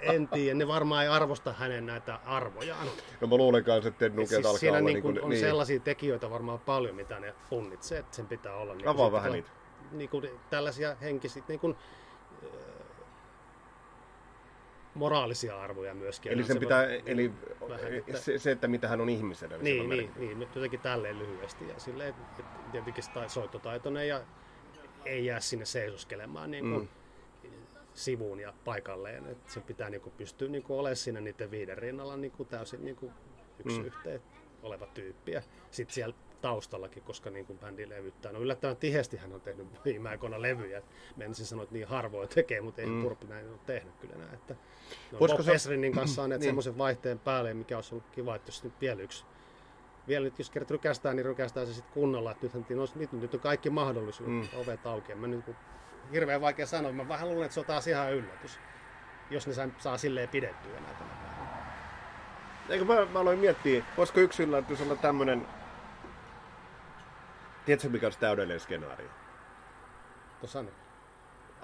en 0.00 0.28
tiedä, 0.28 0.54
ne 0.54 0.68
varmaan 0.68 1.02
ei 1.02 1.08
arvosta 1.08 1.52
hänen 1.52 1.86
näitä 1.86 2.18
arvojaan. 2.24 2.86
No 3.20 3.26
mä 3.26 3.36
luulen 3.36 3.64
kanssa, 3.64 3.88
että 3.88 3.98
Ted 3.98 4.12
Nugent 4.12 4.28
siis 4.28 4.46
alkaa 4.46 4.58
siinä 4.58 4.78
olla 4.78 4.86
niin 4.86 5.02
kuin, 5.02 5.20
on 5.20 5.30
niin. 5.30 5.40
sellaisia 5.40 5.80
tekijöitä 5.80 6.30
varmaan 6.30 6.58
paljon, 6.58 6.94
mitä 6.94 7.20
ne 7.20 7.34
punnitsee, 7.50 7.98
että 7.98 8.16
sen 8.16 8.26
pitää 8.26 8.56
olla. 8.56 8.74
Niin 8.74 8.88
Avaa 8.88 9.12
vähän 9.12 9.32
niitä. 9.32 9.50
Niin 9.92 10.10
kuin, 10.10 10.30
tällaisia 10.50 10.96
henkisiä, 11.00 11.42
niin 11.48 11.60
kuin, 11.60 11.76
moraalisia 14.98 15.60
arvoja 15.60 15.94
myöskin. 15.94 16.32
Eli, 16.32 16.44
sen 16.44 16.58
pitää, 16.58 16.86
voi, 16.86 17.02
eli 17.06 17.32
se, 18.14 18.38
se, 18.38 18.50
että 18.50 18.68
mitä 18.68 18.88
hän 18.88 19.00
on 19.00 19.08
ihmisenä. 19.08 19.56
Niin, 19.56 19.88
niin, 19.88 20.10
niin, 20.16 20.38
niin, 20.38 20.48
jotenkin 20.54 20.80
tälleen 20.80 21.18
lyhyesti. 21.18 21.68
Ja 21.68 21.78
silleen, 21.78 22.08
että 22.08 22.42
tietenkin 22.72 23.04
soittotaitoinen 23.26 24.08
ja 24.08 24.20
ei 25.04 25.26
jää 25.26 25.40
sinne 25.40 25.64
seisoskelemaan 25.64 26.50
niin 26.50 26.70
kuin 26.70 26.82
mm. 26.82 26.88
sivuun 27.94 28.40
ja 28.40 28.54
paikalleen. 28.64 29.26
Että 29.26 29.52
se 29.52 29.60
pitää 29.60 29.90
niin 29.90 30.00
kuin, 30.00 30.12
pystyä 30.16 30.48
niin 30.48 30.62
kuin, 30.62 30.78
olemaan 30.78 30.96
siinä 30.96 31.20
niiden 31.20 31.50
viiden 31.50 31.78
rinnalla 31.78 32.16
niin 32.16 32.32
kuin, 32.32 32.48
täysin 32.48 32.84
niin 32.84 32.96
kuin, 32.96 33.12
yksi 33.64 33.80
mm. 33.80 33.86
yhteen 33.86 34.22
oleva 34.62 34.86
tyyppi. 34.86 35.32
Ja 35.32 35.42
sitten 35.70 35.94
siellä 35.94 36.14
taustallakin, 36.40 37.02
koska 37.02 37.30
niin 37.30 37.46
kuin 37.46 37.58
bändi 37.58 37.88
levyttää. 37.88 38.32
No 38.32 38.40
yllättävän 38.40 38.76
tiheästi 38.76 39.16
hän 39.16 39.32
on 39.32 39.40
tehnyt 39.40 39.66
viime 39.84 40.08
aikoina 40.08 40.42
levyjä. 40.42 40.82
Menisin 41.16 41.46
sanoa, 41.46 41.62
että 41.62 41.74
niin 41.74 41.88
harvoin 41.88 42.28
tekee, 42.28 42.60
mutta 42.60 42.80
ei 42.80 42.86
mm. 42.86 43.02
Purppi 43.02 43.26
näin 43.26 43.50
ole 43.50 43.58
tehnyt 43.66 43.94
kyllä 44.00 44.16
näin. 44.16 44.34
Että 44.34 44.54
no, 45.12 45.18
Bob 45.18 45.40
se... 45.40 45.52
Esrinin 45.52 45.92
kanssa 45.92 46.16
saaneet 46.20 46.40
niin. 46.40 46.48
semmoisen 46.48 46.78
vaihteen 46.78 47.18
päälle, 47.18 47.54
mikä 47.54 47.76
olisi 47.76 47.94
ollut 47.94 48.10
kiva, 48.12 48.36
että 48.36 48.48
jos 48.48 48.64
nyt 48.64 48.80
vielä 48.80 49.02
yksi 49.02 49.24
vielä 50.08 50.24
nyt, 50.24 50.38
jos 50.38 50.50
kerran 50.50 50.70
rykästää, 50.70 51.14
niin 51.14 51.24
rykästää 51.24 51.66
se 51.66 51.74
sitten 51.74 51.94
kunnolla. 51.94 52.30
Että 52.30 52.46
nythän, 52.46 52.64
no, 52.70 52.86
nyt, 52.94 53.12
nyt 53.12 53.34
on 53.34 53.40
kaikki 53.40 53.70
mahdollisuudet, 53.70 54.34
mm. 54.34 54.60
ovet 54.60 54.86
auki. 54.86 55.14
Mä 55.14 55.26
nyt, 55.26 55.44
hirveän 56.12 56.40
vaikea 56.40 56.66
sanoa. 56.66 56.92
Mä 56.92 57.08
vähän 57.08 57.28
luulen, 57.28 57.44
että 57.44 57.54
se 57.54 57.60
on 57.60 57.66
taas 57.66 57.86
ihan 57.86 58.12
yllätys. 58.12 58.58
jos 59.30 59.46
ne 59.46 59.52
saa, 59.52 59.68
saa 59.78 59.98
silleen 59.98 60.28
pidettyä 60.28 60.72
päivänä. 60.72 61.18
Eikö 62.68 62.84
mä, 62.84 63.06
mä 63.12 63.20
aloin 63.20 63.38
miettiä, 63.38 63.84
voisiko 63.96 64.20
yksi 64.20 64.42
yllätys 64.42 64.80
olla 64.80 64.96
tämmönen... 64.96 65.46
Tiedätkö 67.68 67.88
mikä 67.88 68.06
olisi 68.06 68.18
täydellinen 68.18 68.60
skenaario? 68.60 69.08
Tuossa 70.40 70.58
on 70.58 70.70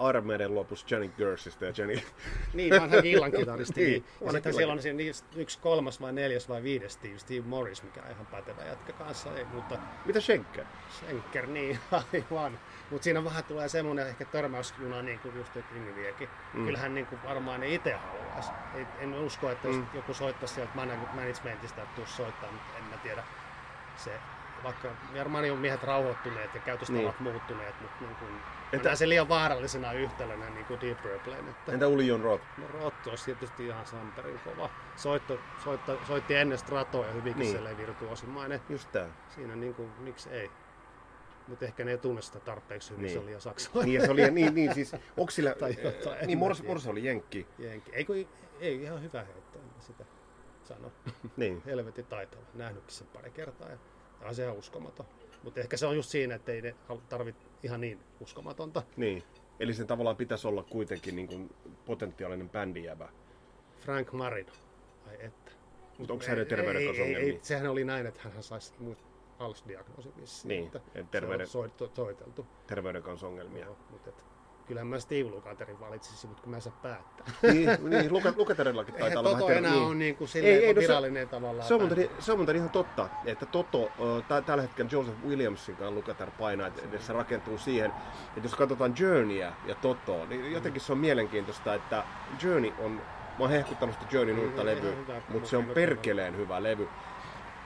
Iron 0.08 0.26
Maiden 0.26 0.54
lopussa 0.54 0.86
Johnny 0.90 1.08
Gersista 1.16 1.64
ja 1.64 1.72
Johnny... 1.78 1.98
Niin, 2.54 2.80
vanha 2.80 2.96
illan 3.04 3.32
kitaristi. 3.32 3.80
Niin, 3.80 3.90
niin. 4.20 4.26
Ja 4.26 4.32
sitten 4.32 4.54
siellä 4.54 4.72
on 4.72 4.82
siinä 4.82 4.96
niistä 4.96 5.28
yksi 5.36 5.58
kolmas 5.58 6.00
vai 6.00 6.12
neljäs 6.12 6.48
vai 6.48 6.62
viides 6.62 6.92
Steve, 6.92 7.18
Steve 7.18 7.40
Morris, 7.46 7.82
mikä 7.82 8.02
on 8.02 8.10
ihan 8.10 8.26
pätevä 8.26 8.64
jätkä 8.64 8.92
kanssa. 8.92 9.36
Ei, 9.36 9.44
mutta 9.44 9.78
Mitä 10.04 10.20
Schenker? 10.20 10.64
Schenker, 10.90 11.46
niin 11.46 11.78
aivan. 12.30 12.58
Mutta 12.90 13.04
siinä 13.04 13.24
vähän 13.24 13.44
tulee 13.44 13.68
semmoinen 13.68 14.06
ehkä 14.08 14.24
törmäysjuna, 14.24 15.02
niin 15.02 15.18
kuin 15.18 15.36
just 15.36 15.56
Yngviekin. 15.74 16.28
Mm. 16.54 16.64
Kyllähän 16.66 16.94
niin 16.94 17.06
kuin 17.06 17.22
varmaan 17.24 17.60
ne 17.60 17.68
itse 17.74 17.92
haluaisi. 17.92 18.50
En 18.98 19.14
usko, 19.14 19.50
että 19.50 19.68
jos 19.68 19.76
Mm. 19.76 19.86
joku 19.94 20.14
soittaisi 20.14 20.54
sieltä 20.54 20.72
man- 20.74 21.08
managementista, 21.14 21.82
että 21.82 21.96
tuu 21.96 22.06
soittaa, 22.06 22.52
mutta 22.52 22.78
en 22.78 22.84
mä 22.84 22.96
tiedä. 22.96 23.24
Se, 23.96 24.10
vaikka 24.64 24.88
varmaan 25.18 25.50
on 25.50 25.58
miehet 25.58 25.82
rauhoittuneet 25.82 26.54
ja 26.54 26.60
käytöstavat 26.60 27.02
Niin. 27.20 27.32
muuttuneet, 27.32 27.80
mutta 27.80 28.04
niin 28.04 28.16
kuin, 28.16 28.30
Että- 28.64 28.76
että... 28.76 28.94
se 28.94 29.08
liian 29.08 29.28
vaarallisena 29.28 29.92
yhtälönä 29.92 30.50
niin 30.50 30.64
kuin 30.66 30.80
Deep 30.80 31.02
Purpleen. 31.02 31.48
Että... 31.48 31.72
Entä 31.72 31.88
Uli 31.88 32.06
Jon 32.06 32.20
Roth? 32.20 32.44
No 32.58 32.64
Rotto 32.68 33.10
olisi 33.10 33.24
tietysti 33.24 33.66
ihan 33.66 33.86
Samperin 33.86 34.38
kova. 34.44 34.70
Soitto, 34.96 35.38
soitto, 35.64 35.98
soitti 36.06 36.34
ennen 36.34 36.58
Stratoa 36.58 37.06
ja 37.06 37.12
hyvinkin 37.12 37.40
Niin. 37.52 37.64
niin. 37.64 37.76
virtuosimainen. 37.78 38.60
Just 38.68 38.92
tää. 38.92 39.06
Siinä 39.34 39.56
niin 39.56 39.74
kuin, 39.74 39.90
miksi 39.98 40.30
ei. 40.30 40.50
Mutta 41.48 41.64
ehkä 41.64 41.84
ne 41.84 41.90
ei 41.90 41.98
tunne 41.98 42.22
sitä 42.22 42.40
tarpeeksi 42.40 42.90
hyvin, 42.90 43.02
Niin. 43.02 43.12
se 43.12 43.18
oli 43.18 43.26
liian 43.26 43.40
saksalainen. 43.40 43.86
Niin, 43.88 44.00
ja 44.00 44.04
se 44.06 44.12
oli, 44.12 44.30
niin, 44.30 44.54
niin 44.54 44.74
siis, 44.74 44.92
onko 45.16 45.30
sillä, 45.30 45.54
Tai 45.54 45.76
jotain, 45.82 46.26
niin 46.26 46.38
Mors, 46.38 46.58
tiedä. 46.58 46.72
Mors 46.74 46.86
oli 46.86 47.04
jenkki. 47.04 47.46
Jenki. 47.58 47.90
Ei, 47.94 48.04
kun, 48.04 48.16
ei, 48.60 48.82
ihan 48.82 49.02
hyvä 49.02 49.18
mä 49.54 49.80
sitä 49.80 50.04
sano. 50.62 50.92
Niin. 51.36 51.62
Helvetin 51.66 52.06
taitava. 52.06 52.42
Nähnytkin 52.54 52.94
sen 52.96 53.06
pari 53.06 53.30
kertaa 53.30 53.68
ja, 53.68 53.76
ja 54.24 54.28
on 54.28 54.34
se 54.34 54.50
uskomaton. 54.50 55.06
Mutta 55.42 55.60
ehkä 55.60 55.76
se 55.76 55.86
on 55.86 55.96
just 55.96 56.08
siinä, 56.10 56.34
että 56.34 56.52
ei 56.52 56.62
ne 56.62 56.74
tarvitse 57.08 57.42
ihan 57.62 57.80
niin 57.80 58.00
uskomatonta. 58.20 58.82
Niin. 58.96 59.22
Eli 59.60 59.74
sen 59.74 59.86
tavallaan 59.86 60.16
pitäisi 60.16 60.48
olla 60.48 60.62
kuitenkin 60.62 61.16
niin 61.16 61.28
kuin 61.28 61.54
potentiaalinen 61.86 62.50
bändijävä. 62.50 63.08
Frank 63.80 64.12
Marino. 64.12 64.52
Ai 65.08 65.16
että. 65.20 65.52
Mutta 65.98 66.12
onko 66.12 66.24
Ei- 66.24 66.28
hänellä 66.28 66.48
terveyden 66.48 66.82
ei- 66.82 67.14
ei- 67.14 67.38
Sehän 67.42 67.66
oli 67.66 67.84
näin, 67.84 68.06
että 68.06 68.20
hän 68.34 68.42
saisi 68.42 68.74
ALS-diagnoosin 69.38 70.16
vissiin. 70.16 70.48
Niin, 70.48 70.66
että 70.66 70.80
et 70.94 71.10
terveyden- 71.10 71.46
Se 71.46 71.58
on 71.58 71.62
soitto, 71.68 71.90
soiteltu. 71.94 72.46
Terveyden 72.66 73.02
kanssa 73.02 73.26
ongelmia. 73.26 73.64
Joo, 73.64 73.76
mutta 73.90 74.10
et, 74.10 74.24
kyllähän 74.66 74.86
mä 74.86 74.98
Steve 74.98 75.30
Lukaterin 75.30 75.80
valitsisin, 75.80 76.30
mutta 76.30 76.42
kun 76.42 76.50
mä 76.50 76.56
en 76.56 76.62
saa 76.62 76.72
päättää. 76.82 77.26
niin, 77.42 77.68
niin 77.90 78.12
Luka, 78.12 78.32
Lukaterillakin 78.36 78.94
taitaa 78.94 79.20
olla 79.20 79.30
Toto 79.38 79.50
enää 79.52 79.70
niin. 79.72 79.82
on 79.82 79.98
niin 79.98 80.16
kuin 80.16 80.28
silleen 80.28 80.54
Ei, 80.54 80.64
ei, 80.64 80.74
no 80.74 80.80
se- 80.80 80.88
virallinen 80.88 81.28
tavallaan. 81.28 81.68
Se 81.68 81.74
on, 81.74 81.80
muuten, 81.80 82.10
se 82.18 82.32
on 82.32 82.38
muuten 82.38 82.56
ihan 82.56 82.70
totta, 82.70 83.08
että 83.24 83.46
Toto, 83.46 83.90
tä- 84.28 84.42
tällä 84.42 84.62
hetkellä 84.62 84.90
Joseph 84.92 85.16
Williamsin 85.26 85.76
kanssa 85.76 85.94
Lukater 85.94 86.30
painaa, 86.38 86.66
että 86.66 86.98
se 86.98 87.12
rakentuu 87.12 87.58
siihen, 87.58 87.90
että 88.36 88.40
jos 88.42 88.54
katsotaan 88.54 88.94
Journeyä 88.98 89.52
ja 89.66 89.74
Totoa, 89.74 90.26
niin 90.26 90.52
jotenkin 90.52 90.80
se 90.82 90.92
on 90.92 90.98
mielenkiintoista, 90.98 91.74
että 91.74 92.04
Journey 92.42 92.72
on, 92.78 92.90
mä 92.92 93.00
oon 93.38 93.50
hehkuttanut 93.50 93.94
sitä 93.94 94.06
Journeyn 94.16 94.38
uutta 94.38 94.62
ihan 94.62 94.66
levyä, 94.76 94.92
mutta 95.28 95.48
se 95.48 95.56
on 95.56 95.64
perkeleen 95.64 96.36
hyvä 96.36 96.62
levy. 96.62 96.88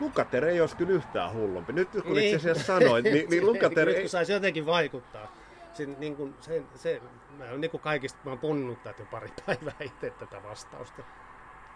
Lukater 0.00 0.44
ei 0.44 0.60
olisi 0.60 0.76
kyllä 0.76 0.92
yhtään 0.92 1.32
hullumpi. 1.32 1.72
Nyt 1.72 1.88
kun 1.90 2.02
Niin. 2.14 2.34
itse 2.34 2.36
asiassa 2.50 2.78
sanoit, 2.80 3.04
niin, 3.04 3.30
niin 3.30 3.46
Lukater 3.52 3.88
ei... 3.88 4.08
saisi 4.08 4.32
jotenkin 4.32 4.66
vaikuttaa. 4.66 5.32
Sin, 5.78 5.96
niin 6.00 6.16
kuin 6.16 6.34
se, 6.40 6.62
se, 6.74 7.02
mä 7.38 7.44
oon 7.50 7.60
niin 7.60 7.70
kuin 7.70 7.80
kaikista, 7.80 8.18
mä 8.24 8.30
oon 8.30 8.38
punnut 8.38 8.82
tätä 8.82 9.02
jo 9.02 9.06
pari 9.10 9.28
päivää 9.46 9.74
itse 9.80 10.10
tätä 10.10 10.42
vastausta. 10.42 11.02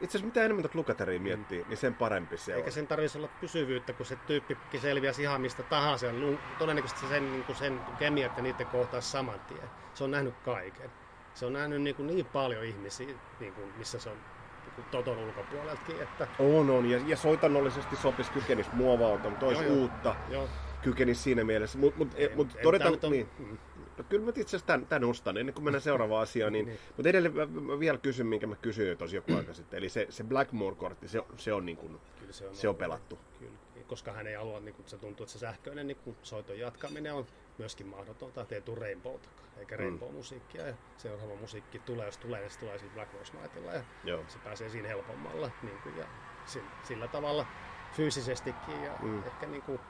Itse 0.01 0.19
asiassa 0.19 0.27
mitä 0.27 0.45
enemmän 0.45 0.63
tuota 0.63 0.79
Lukateria 0.79 1.21
miettii, 1.21 1.65
niin 1.69 1.77
sen 1.77 1.95
parempi 1.95 2.37
se 2.37 2.55
Eikä 2.55 2.67
on. 2.67 2.73
sen 2.73 2.87
tarvitsisi 2.87 3.19
olla 3.19 3.29
pysyvyyttä, 3.41 3.93
kun 3.93 4.07
se 4.07 4.17
tyyppikin 4.17 4.81
selviäisi 4.81 5.23
ihan 5.23 5.41
mistä 5.41 5.63
tahansa. 5.63 6.07
Todennäköisesti 6.59 7.07
sen, 7.07 7.33
niin 7.33 7.45
kuin 7.45 7.57
sen 7.57 7.81
kemia, 7.99 8.27
että 8.27 8.43
niiden 8.43 8.67
kohtaisi 8.67 9.11
saman 9.11 9.41
tien. 9.41 9.71
Se 9.95 10.05
on 10.05 10.11
nähnyt 10.11 10.35
kaiken. 10.45 10.91
Se 11.35 11.47
on 11.47 11.53
nähnyt 11.53 11.83
niin, 11.83 11.97
kuin 11.97 12.07
niin 12.07 12.27
paljon 12.27 12.65
ihmisiä, 12.65 13.15
niin 13.41 13.53
kuin, 13.53 13.73
missä 13.79 13.99
se 13.99 14.11
on 14.11 14.17
niin 14.77 14.87
Toton 14.91 15.19
ulkopuoleltakin. 15.19 16.03
Että, 16.03 16.29
On, 16.39 16.71
on. 16.71 16.91
Ja, 16.91 17.01
ja 17.07 17.17
soitannollisesti 17.17 17.97
sopisi 17.97 18.33
kykenisi 18.33 18.71
muovautua, 18.73 19.31
mutta 19.31 19.47
olisi 19.47 19.65
Joo, 19.65 19.75
uutta. 19.75 20.17
joo, 20.29 20.49
Kykenisi 20.83 21.23
siinä 21.23 21.45
mielessä. 21.45 21.79
Mutta 21.79 21.99
mut, 21.99 22.09
Ei, 22.15 22.33
mut 22.37 22.49
ei, 22.57 22.63
todetaan, 22.63 22.93
nyt 22.93 23.03
niin. 23.03 23.29
on- 23.41 23.47
mm. 23.47 23.59
No, 23.99 24.05
kyllä 24.09 24.25
mä 24.25 24.29
itse 24.31 24.43
asiassa 24.43 24.67
tämän, 24.67 24.87
tämän 24.87 25.05
ostan, 25.11 25.37
ennen 25.37 25.55
kuin 25.55 25.65
mennään 25.65 25.83
seuraavaan 25.83 26.23
asiaan. 26.29 26.53
Niin, 26.53 26.67
Niin. 26.67 26.79
mutta 26.97 27.09
edelleen 27.09 27.35
mä, 27.37 27.47
mä 27.47 27.79
vielä 27.81 27.99
kysyn, 27.99 28.27
minkä 28.27 28.47
mä 28.47 28.57
kysyin 28.57 28.89
jo 28.89 28.97
tosi 28.97 29.17
joku 29.17 29.35
aika 29.37 29.55
sitten. 29.55 29.79
Eli 29.79 29.89
se, 29.89 30.07
se 30.11 30.25
Blackmore-kortti, 30.25 31.09
se, 31.09 31.23
se 31.37 31.53
on 31.53 31.67
niin 31.67 31.77
kuin, 31.77 32.01
Kyllä 32.21 32.33
se 32.33 32.49
on, 32.49 32.55
se 32.57 32.69
on 32.69 32.77
pelattu. 32.77 33.19
Kyllä, 33.39 33.53
koska 33.87 34.13
hän 34.13 34.27
ei 34.27 34.35
halua, 34.35 34.61
niin 34.61 34.75
kuin 34.75 34.89
se 34.89 34.99
tuntuu, 34.99 35.25
että 35.25 35.33
se 35.33 35.39
sähköinen 35.39 35.87
niin 35.87 35.97
kuin 36.05 36.17
soiton 36.23 36.59
jatkaminen 36.59 37.15
on 37.15 37.27
myöskin 37.59 37.87
mahdotonta, 37.87 38.43
että 38.43 38.55
ei 38.55 38.61
tule 38.61 38.79
Rainbowtakaan, 38.79 39.49
eikä 39.59 39.77
Mm. 39.77 39.81
Rainbow-musiikkia. 39.81 40.67
Ja 40.67 40.75
seuraava 40.97 41.35
musiikki 41.37 41.79
tulee, 41.79 42.07
jos 42.07 42.19
tulee, 42.19 42.41
niin 42.41 42.51
se 42.51 42.59
tulee 42.59 42.79
siinä 42.79 42.95
Black 42.95 43.15
Rose 43.15 43.33
Nightilla 43.37 43.73
ja 43.73 43.83
Joo. 44.05 44.25
se 44.29 44.39
pääsee 44.39 44.69
siinä 44.69 44.89
helpommalla 44.89 45.51
niin 45.63 45.79
kuin, 45.83 45.97
ja 45.99 46.05
sillä, 46.47 46.69
sillä 46.83 47.09
tavalla 47.09 47.47
fyysisestikin 47.93 48.83
ja 48.83 48.93
mm. 49.03 49.23
ehkä 49.27 49.47
niin 49.47 49.63
kuin, 49.63 49.81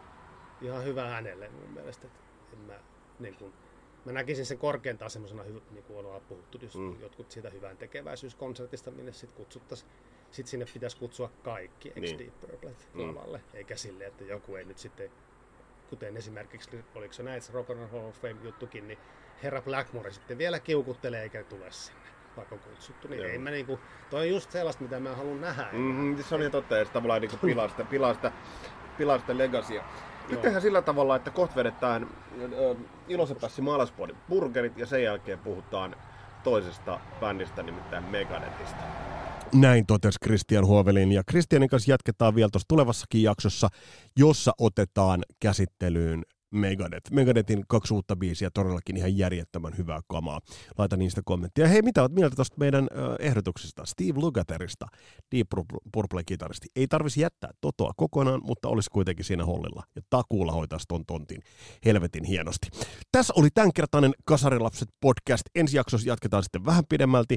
ihan 0.60 0.84
hyvä 0.84 1.08
hänelle 1.08 1.48
mun 1.48 1.70
mielestä. 1.74 2.06
Että 2.06 2.20
en 2.52 2.58
mä, 2.58 2.74
niin 3.18 3.34
kuin, 3.34 3.52
mä 4.04 4.12
näkisin 4.12 4.46
sen 4.46 4.58
korkeintaan 4.58 5.10
semmoisena, 5.10 5.42
niin 5.42 5.84
kuin 5.86 5.98
ollaan 5.98 6.22
puhuttu, 6.28 6.58
jos 6.62 6.74
Mm. 6.74 6.82
mm. 6.82 7.00
jotkut 7.00 7.30
siitä 7.30 7.50
hyvän 7.50 7.76
tekeväisyyskonsertista, 7.76 8.90
minne 8.90 9.12
sitten 9.12 9.36
kutsuttaisiin. 9.36 9.90
Sitten 10.30 10.50
sinne 10.50 10.66
pitäisi 10.74 10.96
kutsua 10.96 11.30
kaikki 11.42 11.88
ex 11.88 11.96
Niin. 11.96 12.18
Deep 12.18 12.40
Purplet 12.40 12.88
Mm. 12.94 13.00
lavalle, 13.08 13.40
eikä 13.54 13.76
silleen, 13.76 14.08
että 14.08 14.24
joku 14.24 14.56
ei 14.56 14.64
nyt 14.64 14.78
sitten, 14.78 15.10
kuten 15.90 16.16
esimerkiksi, 16.16 16.84
oliko 16.94 17.12
se 17.12 17.22
näin, 17.22 17.42
Rock 17.52 17.70
and 17.70 17.88
Hall 17.88 18.08
of 18.08 18.20
Fame 18.20 18.36
juttukin, 18.42 18.88
niin 18.88 18.98
herra 19.42 19.62
Blackmore 19.62 20.12
sitten 20.12 20.38
vielä 20.38 20.60
kiukuttelee 20.60 21.22
eikä 21.22 21.44
tule 21.44 21.72
sinne, 21.72 22.00
vaikka 22.36 22.54
on 22.54 22.60
kutsuttu. 22.60 23.08
Niin 23.08 23.20
Joo. 23.22 23.30
ei 23.30 23.38
mä 23.38 23.50
niinku, 23.50 23.78
toi 24.10 24.20
on 24.20 24.28
just 24.28 24.50
sellaista, 24.50 24.82
mitä 24.82 25.00
mä 25.00 25.14
haluan 25.14 25.40
nähdä. 25.40 25.68
Mm-hmm, 25.72 26.22
se 26.22 26.34
on 26.34 26.40
ihan 26.40 26.52
totta, 26.52 26.76
ja 26.76 26.84
se 26.84 26.92
tavallaan 26.92 27.20
niin 27.20 27.38
pilaa 27.44 27.68
sitä, 27.68 27.84
pilaa 27.84 28.14
sitä, 28.14 28.32
pilaa 28.98 29.18
sitä 29.18 29.38
legacia. 29.38 29.84
Nyt 30.28 30.42
tehdään 30.42 30.62
sillä 30.62 30.82
tavalla, 30.82 31.16
että 31.16 31.30
kohta 31.30 31.56
vedetään 31.56 32.06
ö, 32.52 32.74
Iloisen 33.08 33.36
Pässi 33.36 33.62
maalaispuolin 33.62 34.16
burgerit, 34.28 34.78
ja 34.78 34.86
sen 34.86 35.02
jälkeen 35.02 35.38
puhutaan 35.38 35.96
toisesta 36.44 37.00
bändistä, 37.20 37.62
nimittäin 37.62 38.04
Megadethista. 38.04 38.82
Näin 39.54 39.86
totesi 39.86 40.18
Christian 40.24 40.66
Huovelin. 40.66 41.12
Ja 41.12 41.22
Christianin 41.30 41.68
kanssa 41.68 41.90
jatketaan 41.90 42.34
vielä 42.34 42.48
tuossa 42.52 42.68
tulevassakin 42.68 43.22
jaksossa, 43.22 43.68
jossa 44.16 44.52
otetaan 44.58 45.22
käsittelyyn 45.40 46.22
Megadeth. 46.52 47.12
Megadethin 47.12 47.64
kaksi 47.68 47.94
uutta 47.94 48.16
biisiä, 48.16 48.50
todellakin 48.54 48.96
ihan 48.96 49.18
järjettömän 49.18 49.76
hyvää 49.78 50.00
kamaa. 50.08 50.40
Laita 50.78 50.96
niistä 50.96 51.20
kommenttia. 51.24 51.68
Hei, 51.68 51.82
mitä 51.82 52.02
olet 52.02 52.12
mieltä 52.12 52.36
tuosta 52.36 52.56
meidän 52.58 52.88
ö, 52.92 53.16
ehdotuksesta? 53.18 53.84
Steve 53.84 54.20
Lugaterista, 54.20 54.86
Deep 55.34 55.46
Purple-kitaristi. 55.92 56.66
Ei 56.76 56.88
tarvisi 56.88 57.20
jättää 57.20 57.50
Totoa 57.60 57.92
kokonaan, 57.96 58.40
mutta 58.44 58.68
olisi 58.68 58.90
kuitenkin 58.90 59.24
siinä 59.24 59.44
hollilla. 59.44 59.82
Ja 59.96 60.02
takuulla 60.10 60.52
hoitaisi 60.52 60.84
ton 60.88 61.06
tontin 61.06 61.42
helvetin 61.84 62.24
hienosti. 62.24 62.68
Tässä 63.12 63.32
oli 63.36 63.48
tämänkertainen 63.54 64.12
Kasarilapset 64.24 64.88
podcast. 65.00 65.42
Ensi 65.54 65.76
jaksossa 65.76 66.08
jatketaan 66.08 66.42
sitten 66.42 66.64
vähän 66.64 66.84
pidemmälti. 66.88 67.36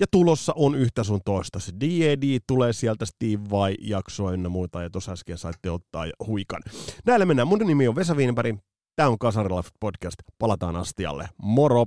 Ja 0.00 0.06
tulossa 0.10 0.52
on 0.56 0.74
yhtä 0.74 1.04
sun 1.04 1.20
toista. 1.24 1.60
Se 1.60 1.72
D.A.D. 1.80 2.38
tulee 2.46 2.72
sieltä 2.72 3.06
Steve 3.06 3.50
Vai 3.50 3.74
jaksoa 3.80 4.32
ynnä 4.32 4.48
muuta, 4.48 4.82
ja 4.82 4.90
tuossa 4.90 5.12
äsken 5.12 5.38
saitte 5.38 5.70
ottaa 5.70 6.06
huikan. 6.26 6.62
Näillä 7.06 7.26
mennään. 7.26 7.48
Mun 7.48 7.58
nimi 7.58 7.88
on 7.88 7.96
Vesa 7.96 8.14
Wienberg. 8.14 8.56
Tämä 8.96 9.08
on 9.08 9.18
Kasarilaif 9.18 9.68
podcast. 9.80 10.16
Palataan 10.38 10.76
astialle. 10.76 11.28
Moro! 11.42 11.86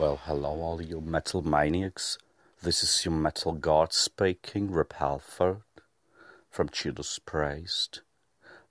Well, 0.00 0.16
hello, 0.28 0.70
all 0.70 0.80
you 0.90 1.00
metal 1.00 1.42
maniacs. 1.42 2.27
This 2.60 2.82
is 2.82 3.04
your 3.04 3.14
metal 3.14 3.52
god 3.52 3.92
speaking, 3.92 4.72
Rip 4.72 4.94
Halford 4.94 5.62
from 6.50 6.68
Judas 6.70 7.20
Priest. 7.20 8.02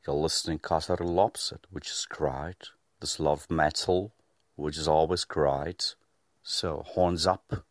You're 0.06 0.17
listening 0.17 0.60
Casar 0.60 0.97
Lopset, 0.97 1.62
which 1.69 1.89
is 1.89 2.06
great. 2.10 2.71
This 3.00 3.17
love 3.17 3.50
metal, 3.50 4.12
which 4.58 4.78
is 4.78 4.89
always 4.89 5.23
great. 5.23 5.95
So, 6.43 6.84
horns 6.86 7.26
up. 7.26 7.63